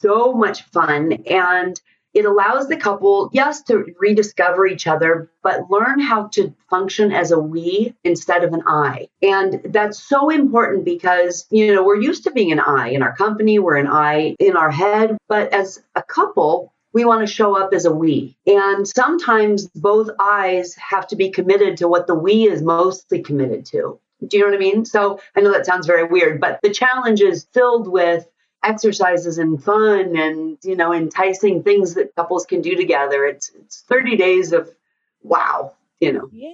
so 0.00 0.32
much 0.32 0.62
fun. 0.62 1.12
And 1.28 1.78
it 2.18 2.24
allows 2.24 2.66
the 2.66 2.76
couple, 2.76 3.30
yes, 3.32 3.62
to 3.62 3.94
rediscover 4.00 4.66
each 4.66 4.88
other, 4.88 5.30
but 5.44 5.70
learn 5.70 6.00
how 6.00 6.26
to 6.32 6.52
function 6.68 7.12
as 7.12 7.30
a 7.30 7.38
we 7.38 7.94
instead 8.02 8.42
of 8.42 8.52
an 8.52 8.64
I. 8.66 9.08
And 9.22 9.60
that's 9.66 10.02
so 10.02 10.28
important 10.28 10.84
because, 10.84 11.46
you 11.50 11.72
know, 11.72 11.84
we're 11.84 12.00
used 12.00 12.24
to 12.24 12.32
being 12.32 12.50
an 12.50 12.58
I 12.58 12.88
in 12.88 13.04
our 13.04 13.14
company, 13.14 13.60
we're 13.60 13.76
an 13.76 13.86
I 13.86 14.34
in 14.40 14.56
our 14.56 14.70
head, 14.70 15.16
but 15.28 15.52
as 15.52 15.80
a 15.94 16.02
couple, 16.02 16.74
we 16.92 17.04
want 17.04 17.20
to 17.20 17.32
show 17.32 17.56
up 17.56 17.72
as 17.72 17.84
a 17.84 17.92
we. 17.92 18.36
And 18.46 18.88
sometimes 18.88 19.68
both 19.68 20.10
eyes 20.20 20.74
have 20.74 21.06
to 21.08 21.16
be 21.16 21.30
committed 21.30 21.76
to 21.76 21.86
what 21.86 22.08
the 22.08 22.16
we 22.16 22.48
is 22.48 22.62
mostly 22.62 23.22
committed 23.22 23.64
to. 23.66 24.00
Do 24.26 24.36
you 24.36 24.42
know 24.42 24.50
what 24.50 24.56
I 24.56 24.58
mean? 24.58 24.84
So 24.84 25.20
I 25.36 25.40
know 25.40 25.52
that 25.52 25.66
sounds 25.66 25.86
very 25.86 26.02
weird, 26.02 26.40
but 26.40 26.58
the 26.62 26.70
challenge 26.70 27.20
is 27.20 27.46
filled 27.54 27.86
with 27.86 28.26
exercises 28.62 29.38
and 29.38 29.62
fun 29.62 30.16
and 30.16 30.58
you 30.62 30.76
know 30.76 30.92
enticing 30.92 31.62
things 31.62 31.94
that 31.94 32.14
couples 32.16 32.44
can 32.46 32.60
do 32.60 32.74
together. 32.76 33.24
It's 33.24 33.50
it's 33.50 33.82
30 33.82 34.16
days 34.16 34.52
of 34.52 34.70
wow 35.22 35.72
you 36.00 36.12
know. 36.12 36.28
Yeah 36.32 36.52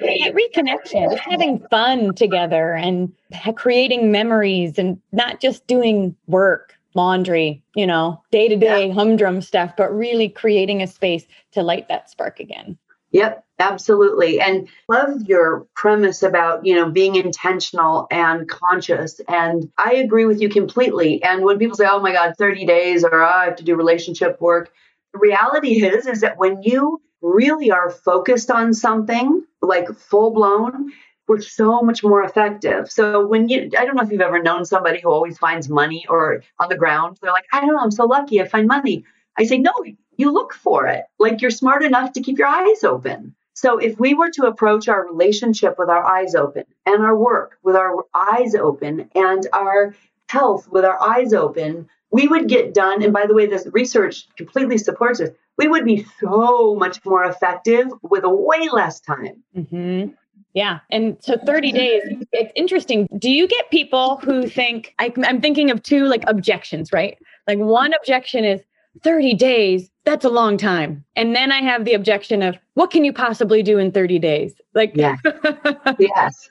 re- 0.00 0.32
reconnection 0.32 1.10
just 1.10 1.18
having 1.18 1.64
fun 1.70 2.14
together 2.14 2.74
and 2.74 3.12
creating 3.56 4.10
memories 4.10 4.78
and 4.78 5.00
not 5.12 5.40
just 5.40 5.66
doing 5.66 6.16
work 6.26 6.74
laundry 6.94 7.62
you 7.74 7.86
know 7.86 8.22
day-to-day 8.30 8.90
humdrum 8.90 9.42
stuff 9.42 9.74
but 9.76 9.94
really 9.94 10.28
creating 10.28 10.82
a 10.82 10.86
space 10.86 11.26
to 11.52 11.62
light 11.62 11.88
that 11.88 12.10
spark 12.10 12.40
again 12.40 12.78
Yep, 13.12 13.44
absolutely. 13.58 14.40
And 14.40 14.68
love 14.88 15.22
your 15.26 15.66
premise 15.74 16.22
about, 16.22 16.66
you 16.66 16.74
know, 16.74 16.90
being 16.90 17.14
intentional 17.14 18.06
and 18.10 18.48
conscious. 18.48 19.20
And 19.28 19.70
I 19.78 19.94
agree 19.94 20.26
with 20.26 20.40
you 20.40 20.48
completely. 20.48 21.22
And 21.22 21.42
when 21.44 21.58
people 21.58 21.76
say, 21.76 21.86
oh 21.88 22.00
my 22.00 22.12
God, 22.12 22.34
30 22.36 22.66
days 22.66 23.04
or 23.04 23.22
oh, 23.22 23.26
I 23.26 23.44
have 23.44 23.56
to 23.56 23.64
do 23.64 23.76
relationship 23.76 24.40
work, 24.40 24.70
the 25.12 25.20
reality 25.20 25.84
is, 25.84 26.06
is 26.06 26.20
that 26.20 26.36
when 26.36 26.62
you 26.62 27.00
really 27.22 27.70
are 27.70 27.90
focused 27.90 28.50
on 28.50 28.74
something 28.74 29.44
like 29.62 29.88
full 29.94 30.32
blown, 30.32 30.92
we're 31.28 31.40
so 31.40 31.80
much 31.82 32.04
more 32.04 32.22
effective. 32.22 32.90
So 32.90 33.26
when 33.26 33.48
you, 33.48 33.70
I 33.78 33.84
don't 33.84 33.96
know 33.96 34.02
if 34.02 34.10
you've 34.12 34.20
ever 34.20 34.42
known 34.42 34.64
somebody 34.64 35.00
who 35.00 35.10
always 35.10 35.38
finds 35.38 35.68
money 35.68 36.06
or 36.08 36.42
on 36.60 36.68
the 36.68 36.76
ground, 36.76 37.18
they're 37.22 37.32
like, 37.32 37.46
I 37.52 37.60
don't 37.60 37.74
know, 37.74 37.80
I'm 37.80 37.90
so 37.90 38.04
lucky 38.04 38.40
I 38.40 38.46
find 38.46 38.68
money. 38.68 39.04
I 39.38 39.44
say, 39.44 39.58
no, 39.58 39.72
you 40.16 40.32
look 40.32 40.52
for 40.52 40.86
it. 40.86 41.04
Like 41.18 41.40
you're 41.40 41.50
smart 41.50 41.82
enough 41.82 42.12
to 42.12 42.20
keep 42.20 42.38
your 42.38 42.48
eyes 42.48 42.84
open. 42.84 43.34
So 43.54 43.78
if 43.78 43.98
we 43.98 44.12
were 44.12 44.30
to 44.32 44.44
approach 44.44 44.86
our 44.88 45.06
relationship 45.06 45.76
with 45.78 45.88
our 45.88 46.04
eyes 46.04 46.34
open 46.34 46.64
and 46.84 47.02
our 47.02 47.16
work 47.16 47.58
with 47.62 47.74
our 47.74 48.04
eyes 48.14 48.54
open 48.54 49.08
and 49.14 49.46
our 49.52 49.94
health 50.28 50.68
with 50.70 50.84
our 50.84 51.00
eyes 51.02 51.32
open, 51.32 51.88
we 52.10 52.28
would 52.28 52.48
get 52.48 52.74
done. 52.74 53.02
And 53.02 53.12
by 53.12 53.26
the 53.26 53.34
way, 53.34 53.46
this 53.46 53.66
research 53.72 54.28
completely 54.36 54.78
supports 54.78 55.20
this. 55.20 55.30
We 55.56 55.68
would 55.68 55.86
be 55.86 56.06
so 56.20 56.74
much 56.74 57.02
more 57.04 57.24
effective 57.24 57.88
with 58.02 58.24
way 58.24 58.68
less 58.70 59.00
time. 59.00 59.42
Mm-hmm. 59.56 60.12
Yeah. 60.52 60.80
And 60.90 61.16
so 61.20 61.36
30 61.36 61.72
days, 61.72 62.02
it's 62.32 62.52
interesting. 62.56 63.08
Do 63.18 63.30
you 63.30 63.46
get 63.46 63.70
people 63.70 64.16
who 64.16 64.48
think, 64.48 64.94
I, 64.98 65.12
I'm 65.24 65.40
thinking 65.40 65.70
of 65.70 65.82
two 65.82 66.06
like 66.06 66.24
objections, 66.26 66.92
right? 66.92 67.18
Like 67.46 67.58
one 67.58 67.92
objection 67.92 68.44
is, 68.44 68.62
30 69.02 69.34
days, 69.34 69.90
that's 70.04 70.24
a 70.24 70.28
long 70.28 70.56
time. 70.56 71.04
And 71.16 71.34
then 71.34 71.52
I 71.52 71.62
have 71.62 71.84
the 71.84 71.94
objection 71.94 72.42
of 72.42 72.56
what 72.74 72.90
can 72.90 73.04
you 73.04 73.12
possibly 73.12 73.62
do 73.62 73.78
in 73.78 73.92
30 73.92 74.18
days? 74.18 74.54
Like, 74.74 74.92
yeah. 74.94 75.16
yes. 75.98 76.50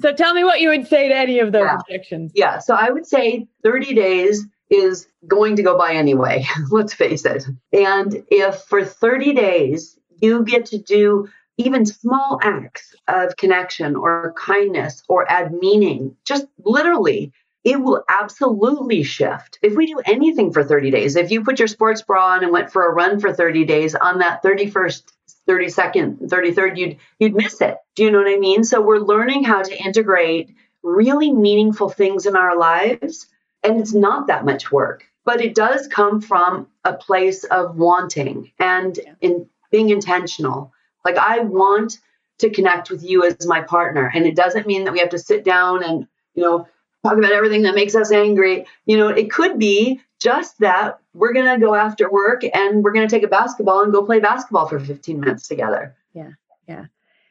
So 0.00 0.12
tell 0.12 0.34
me 0.34 0.44
what 0.44 0.60
you 0.60 0.68
would 0.68 0.86
say 0.86 1.08
to 1.08 1.14
any 1.14 1.38
of 1.38 1.52
those 1.52 1.64
yeah. 1.64 1.76
objections. 1.76 2.32
Yeah. 2.34 2.58
So 2.58 2.74
I 2.74 2.90
would 2.90 3.06
say 3.06 3.46
30 3.62 3.94
days 3.94 4.46
is 4.70 5.06
going 5.26 5.56
to 5.56 5.62
go 5.62 5.78
by 5.78 5.94
anyway. 5.94 6.46
Let's 6.70 6.94
face 6.94 7.24
it. 7.24 7.44
And 7.72 8.24
if 8.30 8.56
for 8.62 8.84
30 8.84 9.34
days 9.34 9.98
you 10.20 10.44
get 10.44 10.66
to 10.66 10.78
do 10.78 11.28
even 11.56 11.86
small 11.86 12.40
acts 12.42 12.94
of 13.06 13.36
connection 13.36 13.94
or 13.94 14.34
kindness 14.36 15.02
or 15.08 15.30
add 15.30 15.52
meaning, 15.52 16.16
just 16.24 16.46
literally 16.64 17.32
it 17.64 17.80
will 17.80 18.04
absolutely 18.08 19.02
shift. 19.02 19.58
If 19.62 19.74
we 19.74 19.86
do 19.86 20.00
anything 20.04 20.52
for 20.52 20.62
30 20.62 20.90
days, 20.90 21.16
if 21.16 21.30
you 21.30 21.42
put 21.42 21.58
your 21.58 21.68
sports 21.68 22.02
bra 22.02 22.34
on 22.34 22.44
and 22.44 22.52
went 22.52 22.70
for 22.70 22.86
a 22.86 22.92
run 22.92 23.18
for 23.20 23.32
30 23.32 23.64
days 23.64 23.94
on 23.94 24.18
that 24.18 24.42
31st, 24.42 25.02
32nd, 25.48 26.28
33rd, 26.28 26.76
you'd 26.76 26.96
you'd 27.18 27.34
miss 27.34 27.60
it. 27.60 27.78
Do 27.94 28.04
you 28.04 28.10
know 28.10 28.18
what 28.18 28.32
I 28.32 28.36
mean? 28.36 28.64
So 28.64 28.80
we're 28.80 28.98
learning 28.98 29.44
how 29.44 29.62
to 29.62 29.82
integrate 29.82 30.54
really 30.82 31.32
meaningful 31.32 31.88
things 31.88 32.26
in 32.26 32.36
our 32.36 32.56
lives 32.56 33.26
and 33.62 33.80
it's 33.80 33.94
not 33.94 34.26
that 34.26 34.44
much 34.44 34.70
work, 34.70 35.06
but 35.24 35.40
it 35.40 35.54
does 35.54 35.86
come 35.88 36.20
from 36.20 36.68
a 36.84 36.92
place 36.92 37.44
of 37.44 37.76
wanting 37.76 38.52
and 38.58 39.00
in 39.22 39.48
being 39.70 39.88
intentional. 39.88 40.72
Like 41.02 41.16
I 41.16 41.40
want 41.40 41.98
to 42.38 42.50
connect 42.50 42.90
with 42.90 43.02
you 43.02 43.24
as 43.24 43.46
my 43.46 43.62
partner 43.62 44.10
and 44.14 44.26
it 44.26 44.36
doesn't 44.36 44.66
mean 44.66 44.84
that 44.84 44.92
we 44.92 44.98
have 44.98 45.10
to 45.10 45.18
sit 45.18 45.44
down 45.44 45.82
and 45.82 46.06
you 46.34 46.42
know 46.42 46.68
talk 47.04 47.18
about 47.18 47.32
everything 47.32 47.62
that 47.62 47.74
makes 47.74 47.94
us 47.94 48.10
angry. 48.10 48.66
You 48.86 48.96
know, 48.96 49.08
it 49.08 49.30
could 49.30 49.58
be 49.58 50.00
just 50.20 50.58
that 50.60 50.98
we're 51.12 51.32
going 51.32 51.46
to 51.46 51.64
go 51.64 51.74
after 51.74 52.10
work 52.10 52.42
and 52.54 52.82
we're 52.82 52.92
going 52.92 53.06
to 53.06 53.14
take 53.14 53.22
a 53.22 53.28
basketball 53.28 53.82
and 53.82 53.92
go 53.92 54.04
play 54.04 54.20
basketball 54.20 54.66
for 54.66 54.80
15 54.80 55.20
minutes 55.20 55.46
together. 55.46 55.94
Yeah. 56.14 56.30
Yeah. 56.66 56.86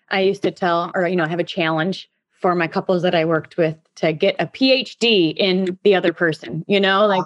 I 0.10 0.22
used 0.22 0.44
to 0.44 0.52
tell, 0.52 0.92
or, 0.94 1.08
you 1.08 1.16
know, 1.16 1.24
I 1.24 1.28
have 1.28 1.40
a 1.40 1.44
challenge 1.44 2.10
for 2.32 2.54
my 2.54 2.68
couples 2.68 3.02
that 3.02 3.16
I 3.16 3.26
worked 3.26 3.58
with 3.58 3.78
to 3.96 4.14
get 4.14 4.36
a 4.38 4.46
PhD 4.46 5.34
in 5.36 5.80
the 5.84 5.96
other 5.96 6.14
person, 6.14 6.64
you 6.68 6.80
know, 6.80 7.08
like 7.08 7.26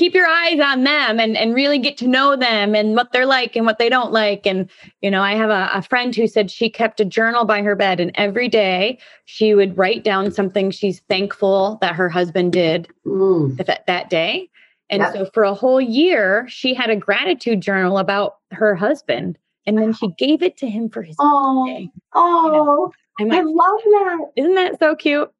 keep 0.00 0.14
your 0.14 0.26
eyes 0.26 0.58
on 0.58 0.82
them 0.82 1.20
and, 1.20 1.36
and 1.36 1.54
really 1.54 1.78
get 1.78 1.98
to 1.98 2.08
know 2.08 2.34
them 2.34 2.74
and 2.74 2.96
what 2.96 3.12
they're 3.12 3.26
like 3.26 3.54
and 3.54 3.66
what 3.66 3.78
they 3.78 3.90
don't 3.90 4.12
like. 4.12 4.46
And, 4.46 4.70
you 5.02 5.10
know, 5.10 5.20
I 5.20 5.34
have 5.34 5.50
a, 5.50 5.68
a 5.74 5.82
friend 5.82 6.16
who 6.16 6.26
said 6.26 6.50
she 6.50 6.70
kept 6.70 7.00
a 7.00 7.04
journal 7.04 7.44
by 7.44 7.60
her 7.60 7.76
bed 7.76 8.00
and 8.00 8.10
every 8.14 8.48
day 8.48 8.98
she 9.26 9.54
would 9.54 9.76
write 9.76 10.02
down 10.02 10.32
something 10.32 10.70
she's 10.70 11.00
thankful 11.00 11.76
that 11.82 11.94
her 11.96 12.08
husband 12.08 12.54
did 12.54 12.88
mm. 13.04 13.54
that, 13.58 13.86
that 13.86 14.08
day. 14.08 14.48
And 14.88 15.04
so 15.12 15.28
for 15.34 15.44
a 15.44 15.52
whole 15.52 15.82
year, 15.82 16.46
she 16.48 16.72
had 16.72 16.88
a 16.88 16.96
gratitude 16.96 17.60
journal 17.60 17.98
about 17.98 18.38
her 18.52 18.74
husband. 18.74 19.38
And 19.66 19.76
then 19.76 19.92
she 19.92 20.08
gave 20.16 20.42
it 20.42 20.56
to 20.56 20.66
him 20.66 20.88
for 20.88 21.02
his 21.02 21.14
oh, 21.20 21.66
birthday. 21.66 21.90
Oh. 22.14 22.90
You 23.18 23.26
know? 23.26 23.36
I 23.36 23.42
love 23.42 23.80
that. 23.84 24.30
isn't 24.36 24.54
that 24.54 24.78
so 24.78 24.96
cute? 24.96 25.30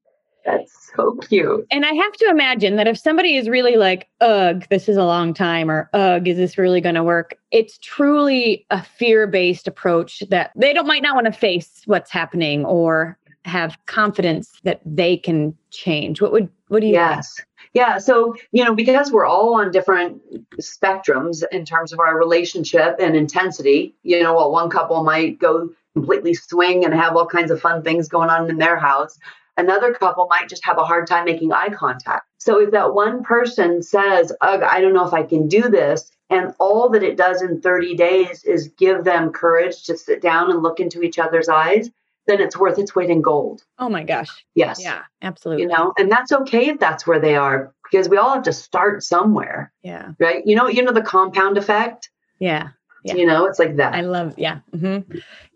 That's 0.44 0.92
so 0.96 1.16
cute. 1.16 1.66
And 1.70 1.84
I 1.84 1.92
have 1.92 2.12
to 2.12 2.26
imagine 2.30 2.76
that 2.76 2.88
if 2.88 2.98
somebody 2.98 3.36
is 3.36 3.48
really 3.48 3.76
like, 3.76 4.08
ugh, 4.20 4.64
this 4.70 4.88
is 4.88 4.96
a 4.96 5.04
long 5.04 5.34
time, 5.34 5.70
or 5.70 5.90
ugh, 5.92 6.26
is 6.26 6.36
this 6.36 6.56
really 6.56 6.80
going 6.80 6.94
to 6.94 7.04
work? 7.04 7.36
It's 7.50 7.78
truly 7.78 8.66
a 8.70 8.82
fear 8.82 9.26
based 9.26 9.68
approach 9.68 10.22
that 10.30 10.50
they 10.56 10.72
don't 10.72 10.86
might 10.86 11.02
not 11.02 11.14
want 11.14 11.26
to 11.26 11.32
face 11.32 11.82
what's 11.86 12.10
happening 12.10 12.64
or 12.64 13.18
have 13.44 13.76
confidence 13.86 14.52
that 14.64 14.80
they 14.84 15.16
can 15.16 15.56
change. 15.70 16.20
What 16.20 16.32
would, 16.32 16.48
what 16.68 16.80
do 16.80 16.86
you 16.86 16.94
think? 16.94 17.16
Yes. 17.16 17.40
Yeah. 17.72 17.98
So, 17.98 18.34
you 18.52 18.64
know, 18.64 18.74
because 18.74 19.12
we're 19.12 19.26
all 19.26 19.54
on 19.54 19.70
different 19.70 20.20
spectrums 20.60 21.42
in 21.52 21.64
terms 21.64 21.92
of 21.92 22.00
our 22.00 22.18
relationship 22.18 22.96
and 22.98 23.14
intensity, 23.14 23.94
you 24.02 24.22
know, 24.22 24.34
while 24.34 24.50
one 24.50 24.70
couple 24.70 25.02
might 25.04 25.38
go 25.38 25.70
completely 25.94 26.34
swing 26.34 26.84
and 26.84 26.94
have 26.94 27.16
all 27.16 27.26
kinds 27.26 27.50
of 27.50 27.60
fun 27.60 27.82
things 27.82 28.08
going 28.08 28.30
on 28.30 28.48
in 28.50 28.58
their 28.58 28.76
house, 28.76 29.18
another 29.60 29.92
couple 29.92 30.26
might 30.28 30.48
just 30.48 30.64
have 30.64 30.78
a 30.78 30.84
hard 30.84 31.06
time 31.06 31.24
making 31.24 31.52
eye 31.52 31.68
contact. 31.68 32.26
So, 32.38 32.60
if 32.60 32.70
that 32.72 32.94
one 32.94 33.22
person 33.22 33.82
says, 33.82 34.32
Ugh, 34.40 34.62
I 34.62 34.80
don't 34.80 34.94
know 34.94 35.06
if 35.06 35.14
I 35.14 35.22
can 35.22 35.46
do 35.48 35.68
this, 35.68 36.10
and 36.30 36.54
all 36.58 36.88
that 36.90 37.02
it 37.02 37.16
does 37.16 37.42
in 37.42 37.60
30 37.60 37.94
days 37.96 38.44
is 38.44 38.68
give 38.78 39.04
them 39.04 39.30
courage 39.32 39.84
to 39.84 39.96
sit 39.96 40.22
down 40.22 40.50
and 40.50 40.62
look 40.62 40.80
into 40.80 41.02
each 41.02 41.18
other's 41.18 41.48
eyes, 41.48 41.90
then 42.26 42.40
it's 42.40 42.56
worth 42.56 42.78
its 42.78 42.94
weight 42.94 43.10
in 43.10 43.20
gold. 43.20 43.64
Oh 43.78 43.88
my 43.88 44.04
gosh. 44.04 44.28
Yes. 44.54 44.80
Yeah, 44.82 45.02
absolutely. 45.22 45.62
You 45.64 45.68
know, 45.68 45.92
and 45.98 46.10
that's 46.10 46.30
okay 46.32 46.68
if 46.68 46.78
that's 46.78 47.06
where 47.06 47.18
they 47.18 47.34
are 47.34 47.74
because 47.90 48.08
we 48.08 48.16
all 48.18 48.34
have 48.34 48.44
to 48.44 48.52
start 48.52 49.02
somewhere, 49.02 49.72
Yeah. 49.82 50.12
right? 50.20 50.46
You 50.46 50.54
know, 50.54 50.68
you 50.68 50.82
know 50.82 50.92
the 50.92 51.02
compound 51.02 51.58
effect. 51.58 52.10
Yeah. 52.38 52.68
Yeah. 53.04 53.14
You 53.14 53.26
know, 53.26 53.46
it's 53.46 53.58
like 53.58 53.76
that. 53.76 53.94
I 53.94 54.02
love, 54.02 54.34
yeah. 54.38 54.60
hmm 54.72 54.98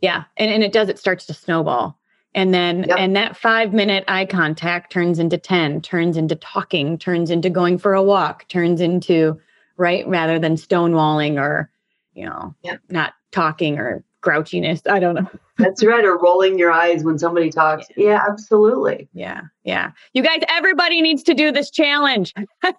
Yeah. 0.00 0.24
And, 0.36 0.50
and 0.50 0.62
it 0.64 0.72
does, 0.72 0.88
it 0.88 0.98
starts 0.98 1.26
to 1.26 1.34
snowball. 1.34 1.96
And 2.34 2.52
then, 2.52 2.84
Yep. 2.88 2.98
and 2.98 3.16
that 3.16 3.36
five 3.36 3.72
minute 3.72 4.04
eye 4.08 4.26
contact 4.26 4.90
turns 4.92 5.18
into 5.18 5.38
10, 5.38 5.80
turns 5.82 6.16
into 6.16 6.34
talking, 6.34 6.98
turns 6.98 7.30
into 7.30 7.48
going 7.48 7.78
for 7.78 7.94
a 7.94 8.02
walk, 8.02 8.48
turns 8.48 8.80
into, 8.80 9.38
right, 9.76 10.06
rather 10.08 10.38
than 10.38 10.56
stonewalling 10.56 11.38
or, 11.40 11.70
you 12.14 12.26
know, 12.26 12.54
Yep. 12.62 12.80
not 12.90 13.14
talking 13.30 13.78
or 13.78 14.02
grouchiness. 14.22 14.82
I 14.90 14.98
don't 14.98 15.14
know. 15.14 15.28
That's 15.58 15.84
right. 15.84 16.04
Or 16.04 16.18
rolling 16.18 16.58
your 16.58 16.72
eyes 16.72 17.04
when 17.04 17.16
somebody 17.18 17.50
talks. 17.50 17.86
Yeah, 17.96 18.20
absolutely. 18.28 19.08
Yeah. 19.12 19.42
Yeah. 19.62 19.92
You 20.12 20.22
guys, 20.22 20.40
everybody 20.48 21.00
needs 21.00 21.22
to 21.24 21.34
do 21.34 21.52
this 21.52 21.70
challenge. 21.70 22.34
no 22.64 22.72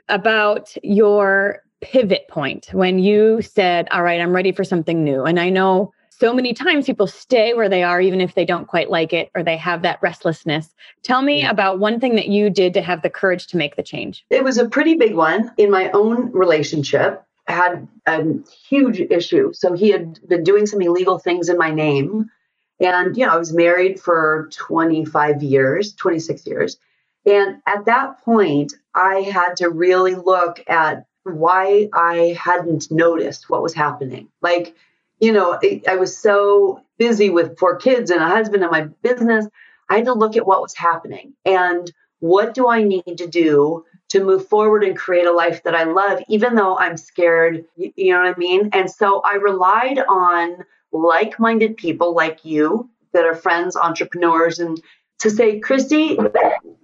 about 0.09 0.75
your 0.81 1.59
pivot 1.81 2.27
point 2.27 2.69
when 2.71 2.97
you 2.97 3.43
said, 3.43 3.87
All 3.91 4.01
right, 4.01 4.19
I'm 4.19 4.33
ready 4.33 4.51
for 4.51 4.63
something 4.63 5.03
new. 5.03 5.25
And 5.25 5.39
I 5.39 5.49
know 5.49 5.93
so 6.21 6.35
many 6.35 6.53
times 6.53 6.85
people 6.85 7.07
stay 7.07 7.55
where 7.55 7.67
they 7.67 7.81
are, 7.81 7.99
even 7.99 8.21
if 8.21 8.35
they 8.35 8.45
don't 8.45 8.67
quite 8.67 8.91
like 8.91 9.11
it 9.11 9.31
or 9.33 9.41
they 9.41 9.57
have 9.57 9.81
that 9.81 9.97
restlessness. 10.03 10.69
Tell 11.01 11.23
me 11.23 11.43
about 11.43 11.79
one 11.79 11.99
thing 11.99 12.15
that 12.15 12.27
you 12.27 12.51
did 12.51 12.75
to 12.75 12.81
have 12.83 13.01
the 13.01 13.09
courage 13.09 13.47
to 13.47 13.57
make 13.57 13.75
the 13.75 13.81
change. 13.81 14.23
It 14.29 14.43
was 14.43 14.59
a 14.59 14.69
pretty 14.69 14.93
big 14.93 15.15
one 15.15 15.51
in 15.57 15.71
my 15.71 15.89
own 15.95 16.31
relationship. 16.31 17.23
I 17.47 17.53
had 17.53 17.87
a 18.05 18.23
huge 18.69 18.99
issue. 18.99 19.51
So 19.53 19.73
he 19.73 19.89
had 19.89 20.19
been 20.27 20.43
doing 20.43 20.67
some 20.67 20.79
illegal 20.79 21.17
things 21.17 21.49
in 21.49 21.57
my 21.57 21.71
name. 21.71 22.29
And, 22.79 23.17
you 23.17 23.25
know, 23.25 23.33
I 23.33 23.37
was 23.37 23.51
married 23.51 23.99
for 23.99 24.47
25 24.51 25.41
years, 25.41 25.95
26 25.95 26.45
years. 26.45 26.77
And 27.25 27.63
at 27.65 27.85
that 27.85 28.23
point, 28.23 28.73
I 28.93 29.21
had 29.21 29.55
to 29.55 29.71
really 29.71 30.13
look 30.13 30.63
at 30.67 31.07
why 31.23 31.89
I 31.95 32.37
hadn't 32.39 32.91
noticed 32.91 33.49
what 33.49 33.63
was 33.63 33.73
happening. 33.73 34.27
Like, 34.43 34.75
you 35.21 35.33
know, 35.33 35.59
I, 35.63 35.83
I 35.87 35.97
was 35.97 36.17
so 36.17 36.83
busy 36.99 37.29
with 37.31 37.59
four 37.59 37.77
kids 37.77 38.11
and 38.11 38.21
a 38.21 38.27
husband 38.27 38.63
and 38.63 38.71
my 38.71 38.83
business. 39.03 39.47
I 39.89 39.97
had 39.97 40.05
to 40.05 40.13
look 40.13 40.37
at 40.37 40.47
what 40.47 40.61
was 40.63 40.75
happening 40.75 41.33
and 41.45 41.91
what 42.19 42.55
do 42.55 42.69
I 42.69 42.83
need 42.83 43.17
to 43.19 43.27
do 43.27 43.85
to 44.09 44.23
move 44.23 44.47
forward 44.49 44.83
and 44.83 44.97
create 44.97 45.27
a 45.27 45.33
life 45.33 45.63
that 45.63 45.75
I 45.75 45.85
love, 45.85 46.21
even 46.29 46.55
though 46.55 46.77
I'm 46.77 46.97
scared. 46.97 47.65
y- 47.77 47.93
You 47.97 48.13
know 48.13 48.21
what 48.23 48.35
I 48.35 48.39
mean? 48.39 48.71
And 48.73 48.91
so 48.91 49.21
I 49.21 49.35
relied 49.35 49.99
on 49.99 50.65
like 50.91 51.39
minded 51.39 51.77
people 51.77 52.15
like 52.15 52.45
you 52.45 52.89
that 53.13 53.25
are 53.25 53.35
friends, 53.35 53.77
entrepreneurs, 53.77 54.59
and 54.59 54.81
to 55.19 55.29
say, 55.29 55.59
Christy, 55.59 56.17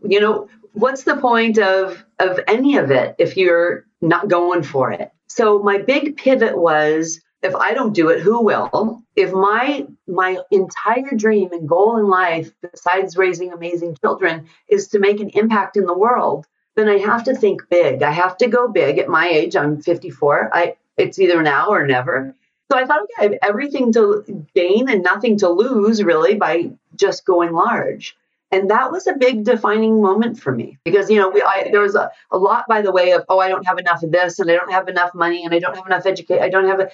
you 0.08 0.21
know, 0.21 0.50
what's 0.73 1.04
the 1.04 1.17
point 1.17 1.60
of, 1.60 2.06
of 2.19 2.39
any 2.47 2.78
of 2.78 2.91
it 2.91 3.15
if 3.19 3.38
you're 3.38 3.86
not 4.02 4.30
going 4.30 4.63
for 4.63 4.91
it? 4.91 5.12
So 5.28 5.60
my 5.60 5.80
big 5.80 6.17
pivot 6.17 6.58
was 6.58 7.21
if 7.43 7.56
I 7.56 7.73
don't 7.73 7.93
do 7.93 8.10
it, 8.10 8.21
who 8.21 8.43
will? 8.43 9.04
If 9.15 9.32
my 9.32 9.86
my 10.08 10.39
entire 10.52 11.12
dream 11.15 11.52
and 11.52 11.67
goal 11.67 11.97
in 11.97 12.08
life, 12.08 12.52
besides 12.62 13.17
raising 13.17 13.54
amazing 13.54 13.97
children, 14.02 14.47
is 14.67 14.88
to 14.89 15.00
make 15.00 15.19
an 15.19 15.30
impact 15.30 15.78
in 15.78 15.86
the 15.86 15.97
world, 15.97 16.47
then 16.76 16.89
I 16.89 16.97
have 16.97 17.23
to 17.26 17.36
think 17.36 17.69
big. 17.69 18.04
I 18.04 18.12
have 18.12 18.38
to 18.38 18.47
go 18.47 18.67
big. 18.67 18.97
At 18.97 19.10
my 19.10 19.28
age, 19.28 19.56
I'm 19.56 19.82
54. 19.82 20.50
I 20.54 20.76
it's 20.97 21.19
either 21.19 21.41
now 21.41 21.69
or 21.69 21.86
never. 21.86 22.36
So 22.71 22.78
I 22.78 22.86
thought, 22.86 23.02
okay, 23.04 23.13
I 23.19 23.23
have 23.23 23.39
everything 23.41 23.93
to 23.93 24.45
gain 24.54 24.89
and 24.89 25.02
nothing 25.02 25.38
to 25.38 25.50
lose, 25.50 26.04
really, 26.04 26.36
by 26.36 26.71
just 26.95 27.26
going 27.26 27.54
large. 27.54 28.17
And 28.52 28.69
that 28.69 28.91
was 28.91 29.08
a 29.08 29.13
big 29.13 29.43
defining 29.43 30.02
moment 30.02 30.39
for 30.39 30.54
me 30.54 30.78
because, 30.86 31.10
you 31.10 31.19
know, 31.19 31.30
we, 31.30 31.41
I, 31.41 31.69
there 31.69 31.82
was 31.82 31.95
a, 31.95 32.10
a 32.32 32.38
lot 32.38 32.65
by 32.67 32.82
the 32.82 32.93
way 32.93 33.12
of, 33.12 33.26
oh, 33.28 33.39
I 33.39 33.50
don't 33.50 33.67
have 33.67 33.78
enough 33.78 34.04
of 34.04 34.12
this 34.12 34.39
and 34.39 34.50
I 34.50 34.56
don't 34.56 34.71
have 34.71 34.88
enough 34.88 35.13
money 35.13 35.43
and 35.43 35.54
I 35.54 35.60
don't 35.60 35.76
have 35.76 35.86
enough 35.86 36.06
education. 36.06 36.41
I 36.41 36.47
don't 36.47 36.65
have 36.65 36.80
a, 36.80 36.89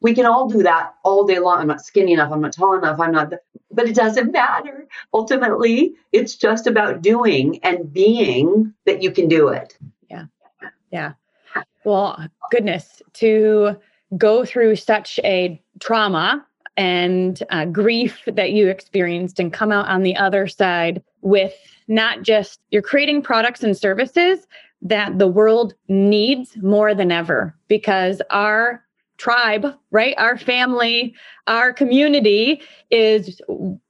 we 0.00 0.14
can 0.14 0.26
all 0.26 0.48
do 0.48 0.62
that 0.62 0.94
all 1.04 1.24
day 1.24 1.38
long. 1.38 1.58
I'm 1.58 1.66
not 1.66 1.84
skinny 1.84 2.12
enough. 2.12 2.32
I'm 2.32 2.40
not 2.40 2.52
tall 2.52 2.76
enough. 2.76 3.00
I'm 3.00 3.12
not, 3.12 3.32
but 3.70 3.88
it 3.88 3.94
doesn't 3.94 4.32
matter. 4.32 4.86
Ultimately, 5.14 5.94
it's 6.12 6.34
just 6.34 6.66
about 6.66 7.02
doing 7.02 7.58
and 7.62 7.92
being 7.92 8.74
that 8.84 9.02
you 9.02 9.10
can 9.10 9.28
do 9.28 9.48
it. 9.48 9.76
Yeah. 10.10 10.26
Yeah. 10.90 11.12
Well, 11.84 12.28
goodness, 12.50 13.00
to 13.14 13.76
go 14.16 14.44
through 14.44 14.76
such 14.76 15.18
a 15.24 15.60
trauma 15.80 16.46
and 16.76 17.42
uh, 17.50 17.64
grief 17.64 18.22
that 18.26 18.52
you 18.52 18.68
experienced 18.68 19.40
and 19.40 19.52
come 19.52 19.72
out 19.72 19.88
on 19.88 20.02
the 20.02 20.16
other 20.16 20.46
side 20.46 21.02
with 21.22 21.54
not 21.88 22.22
just 22.22 22.60
you're 22.70 22.82
creating 22.82 23.22
products 23.22 23.62
and 23.62 23.76
services 23.76 24.46
that 24.82 25.18
the 25.18 25.26
world 25.26 25.74
needs 25.88 26.56
more 26.58 26.94
than 26.94 27.10
ever 27.10 27.56
because 27.68 28.20
our 28.30 28.84
tribe, 29.18 29.66
right? 29.90 30.14
Our 30.18 30.36
family, 30.38 31.14
our 31.46 31.72
community 31.72 32.60
is 32.90 33.40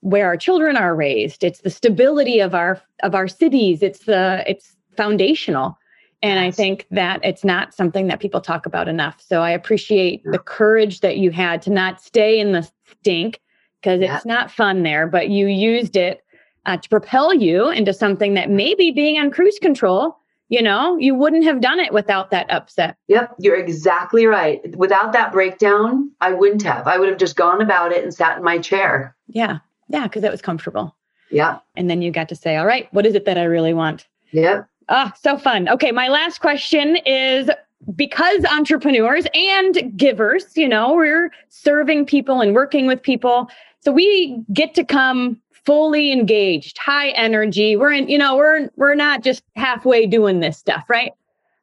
where 0.00 0.26
our 0.26 0.36
children 0.36 0.76
are 0.76 0.94
raised. 0.94 1.44
It's 1.44 1.60
the 1.60 1.70
stability 1.70 2.40
of 2.40 2.54
our 2.54 2.80
of 3.02 3.14
our 3.14 3.28
cities. 3.28 3.82
It's 3.82 4.04
the 4.04 4.44
it's 4.46 4.76
foundational. 4.96 5.78
And 6.22 6.40
I 6.40 6.50
think 6.50 6.86
that 6.90 7.20
it's 7.22 7.44
not 7.44 7.74
something 7.74 8.06
that 8.08 8.20
people 8.20 8.40
talk 8.40 8.64
about 8.64 8.88
enough. 8.88 9.20
So 9.20 9.42
I 9.42 9.50
appreciate 9.50 10.22
the 10.24 10.38
courage 10.38 11.00
that 11.00 11.18
you 11.18 11.30
had 11.30 11.60
to 11.62 11.70
not 11.70 12.00
stay 12.00 12.40
in 12.40 12.52
the 12.52 12.68
stink 12.90 13.40
because 13.80 14.00
Yeah. 14.00 14.16
it's 14.16 14.24
not 14.24 14.50
fun 14.50 14.82
there, 14.82 15.06
but 15.06 15.28
you 15.28 15.46
used 15.46 15.94
it 15.94 16.24
uh, 16.64 16.78
to 16.78 16.88
propel 16.88 17.34
you 17.34 17.68
into 17.68 17.92
something 17.92 18.34
that 18.34 18.50
maybe 18.50 18.90
being 18.90 19.18
on 19.18 19.30
cruise 19.30 19.58
control, 19.60 20.16
you 20.48 20.62
know, 20.62 20.96
you 20.96 21.14
wouldn't 21.14 21.44
have 21.44 21.60
done 21.60 21.80
it 21.80 21.92
without 21.92 22.30
that 22.30 22.50
upset. 22.50 22.96
Yep, 23.08 23.34
you're 23.38 23.56
exactly 23.56 24.26
right. 24.26 24.60
Without 24.76 25.12
that 25.12 25.32
breakdown, 25.32 26.10
I 26.20 26.32
wouldn't 26.32 26.62
have. 26.62 26.86
I 26.86 26.98
would 26.98 27.08
have 27.08 27.18
just 27.18 27.36
gone 27.36 27.60
about 27.60 27.92
it 27.92 28.02
and 28.04 28.14
sat 28.14 28.38
in 28.38 28.44
my 28.44 28.58
chair. 28.58 29.16
Yeah. 29.28 29.58
Yeah. 29.88 30.04
Because 30.04 30.22
it 30.24 30.30
was 30.30 30.42
comfortable. 30.42 30.94
Yeah, 31.30 31.58
And 31.74 31.90
then 31.90 32.02
you 32.02 32.12
got 32.12 32.28
to 32.28 32.36
say, 32.36 32.56
all 32.56 32.66
right, 32.66 32.86
what 32.92 33.04
is 33.04 33.16
it 33.16 33.24
that 33.24 33.36
I 33.36 33.42
really 33.44 33.74
want? 33.74 34.06
yep. 34.30 34.68
Ah, 34.88 35.12
so 35.20 35.36
fun. 35.36 35.68
Okay, 35.68 35.90
my 35.90 36.06
last 36.06 36.40
question 36.40 36.98
is 37.04 37.50
because 37.96 38.44
entrepreneurs 38.44 39.26
and 39.34 39.92
givers, 39.96 40.56
you 40.56 40.68
know, 40.68 40.94
we're 40.94 41.32
serving 41.48 42.06
people 42.06 42.40
and 42.40 42.54
working 42.54 42.86
with 42.86 43.02
people. 43.02 43.50
So 43.80 43.90
we 43.90 44.40
get 44.52 44.74
to 44.76 44.84
come 44.84 45.40
fully 45.66 46.12
engaged, 46.12 46.78
high 46.78 47.08
energy. 47.10 47.76
We're 47.76 47.92
in, 47.92 48.08
you 48.08 48.16
know, 48.16 48.36
we're 48.36 48.70
we're 48.76 48.94
not 48.94 49.22
just 49.22 49.42
halfway 49.56 50.06
doing 50.06 50.40
this 50.40 50.56
stuff, 50.56 50.84
right? 50.88 51.12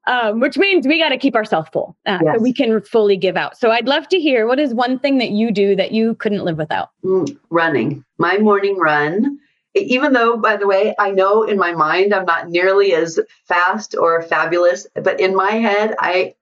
Um, 0.05 0.41
which 0.41 0.57
means 0.57 0.85
we 0.85 0.99
got 0.99 1.09
to 1.09 1.17
keep 1.17 1.33
ourselves 1.33 1.69
full 1.71 1.95
uh, 2.05 2.19
yes. 2.21 2.35
so 2.35 2.41
we 2.41 2.51
can 2.51 2.81
fully 2.81 3.15
give 3.15 3.37
out. 3.37 3.57
So 3.57 3.71
I'd 3.71 3.87
love 3.87 4.09
to 4.09 4.19
hear 4.19 4.45
what 4.45 4.59
is 4.59 4.73
one 4.73 4.99
thing 4.99 5.17
that 5.19 5.29
you 5.31 5.49
do 5.49 5.77
that 5.77 5.93
you 5.93 6.15
couldn't 6.15 6.43
live 6.43 6.57
without? 6.57 6.89
Mm, 7.05 7.39
running. 7.49 8.03
My 8.17 8.37
morning 8.37 8.77
run. 8.77 9.39
Even 9.75 10.13
though, 10.13 10.37
by 10.37 10.57
the 10.57 10.67
way, 10.67 10.93
I 10.99 11.09
know 11.09 11.43
in 11.43 11.57
my 11.57 11.71
mind 11.71 12.13
I'm 12.13 12.25
not 12.25 12.49
nearly 12.49 12.93
as 12.93 13.19
fast 13.45 13.95
or 13.97 14.21
fabulous, 14.21 14.85
but 14.93 15.19
in 15.19 15.33
my 15.35 15.51
head, 15.51 15.95
I 15.97 16.35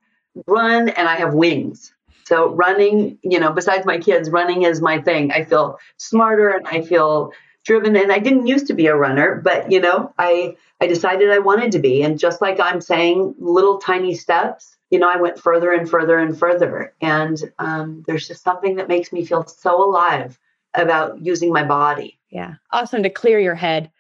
run 0.48 0.90
and 0.90 1.08
I 1.08 1.16
have 1.16 1.34
wings. 1.34 1.94
So 2.26 2.50
running, 2.50 3.20
you 3.24 3.40
know, 3.40 3.52
besides 3.54 3.86
my 3.86 4.00
kids, 4.00 4.30
running 4.30 4.64
is 4.64 4.82
my 4.82 5.02
thing. 5.02 5.32
I 5.32 5.44
feel 5.44 5.78
smarter 5.98 6.50
and 6.50 6.68
I 6.68 6.82
feel 6.82 7.32
driven 7.66 7.96
and 7.96 8.12
I 8.12 8.20
didn't 8.20 8.48
used 8.48 8.68
to 8.68 8.74
be 8.74 8.88
a 8.88 8.96
runner, 8.96 9.42
but 9.44 9.72
you 9.72 9.80
know, 9.80 10.14
I 10.18 10.56
I 10.80 10.88
decided 10.88 11.30
I 11.30 11.40
wanted 11.40 11.72
to 11.74 11.80
be 11.80 12.04
and 12.04 12.20
just 12.20 12.42
like 12.42 12.60
I'm 12.60 12.82
saying 12.82 13.36
little 13.40 13.78
tiny 13.78 14.16
steps, 14.16 14.78
you 14.90 15.00
know, 15.00 15.10
I 15.10 15.18
went 15.18 15.40
further 15.40 15.72
and 15.72 15.90
further 15.90 16.18
and 16.18 16.38
further 16.38 16.94
and 17.02 17.38
um, 17.60 18.04
there's 18.08 18.28
just 18.28 18.44
something 18.44 18.76
that 18.76 18.88
makes 18.88 19.12
me 19.12 19.26
feel 19.26 19.46
so 19.46 19.84
alive 19.84 20.40
about 20.74 21.24
using 21.24 21.52
my 21.52 21.64
body. 21.64 22.20
Yeah. 22.30 22.56
Awesome 22.72 23.04
to 23.04 23.10
clear 23.10 23.40
your 23.40 23.56
head. 23.56 23.92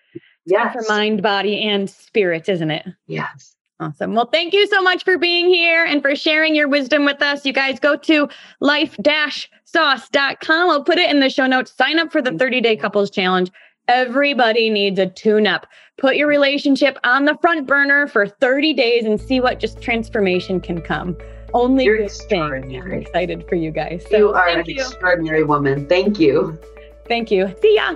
Yes. 0.45 0.73
For 0.73 0.83
mind, 0.91 1.21
body, 1.21 1.61
and 1.61 1.89
spirit, 1.89 2.49
isn't 2.49 2.71
it? 2.71 2.87
Yes. 3.05 3.55
Awesome. 3.81 4.13
Well, 4.13 4.29
thank 4.31 4.53
you 4.53 4.67
so 4.67 4.83
much 4.83 5.03
for 5.03 5.17
being 5.17 5.47
here 5.47 5.83
and 5.83 6.03
for 6.03 6.15
sharing 6.15 6.53
your 6.53 6.67
wisdom 6.67 7.03
with 7.03 7.19
us. 7.19 7.43
You 7.47 7.51
guys 7.51 7.79
go 7.79 7.95
to 7.95 8.29
life-sauce.com. 8.59 10.69
I'll 10.69 10.83
put 10.83 10.99
it 10.99 11.09
in 11.09 11.19
the 11.19 11.31
show 11.31 11.47
notes. 11.47 11.73
Sign 11.75 11.97
up 11.97 12.11
for 12.11 12.21
the 12.21 12.37
30 12.37 12.61
day 12.61 12.75
couples 12.75 13.09
challenge. 13.09 13.49
Everybody 13.87 14.69
needs 14.69 14.99
a 14.99 15.07
tune 15.07 15.47
up. 15.47 15.65
Put 15.97 16.15
your 16.15 16.27
relationship 16.27 16.99
on 17.03 17.25
the 17.25 17.35
front 17.41 17.65
burner 17.65 18.07
for 18.07 18.27
30 18.27 18.73
days 18.73 19.05
and 19.05 19.19
see 19.19 19.39
what 19.39 19.59
just 19.59 19.81
transformation 19.81 20.61
can 20.61 20.81
come. 20.81 21.17
Only 21.55 21.85
You're 21.85 21.97
good. 21.97 22.11
I'm 22.93 23.01
excited 23.01 23.49
for 23.49 23.55
you 23.55 23.71
guys. 23.71 24.05
So 24.11 24.17
you 24.17 24.29
are 24.29 24.47
an 24.47 24.63
you. 24.67 24.75
extraordinary 24.75 25.43
woman. 25.43 25.87
Thank 25.87 26.19
you. 26.19 26.59
Thank 27.07 27.31
you. 27.31 27.53
See 27.63 27.75
ya. 27.75 27.95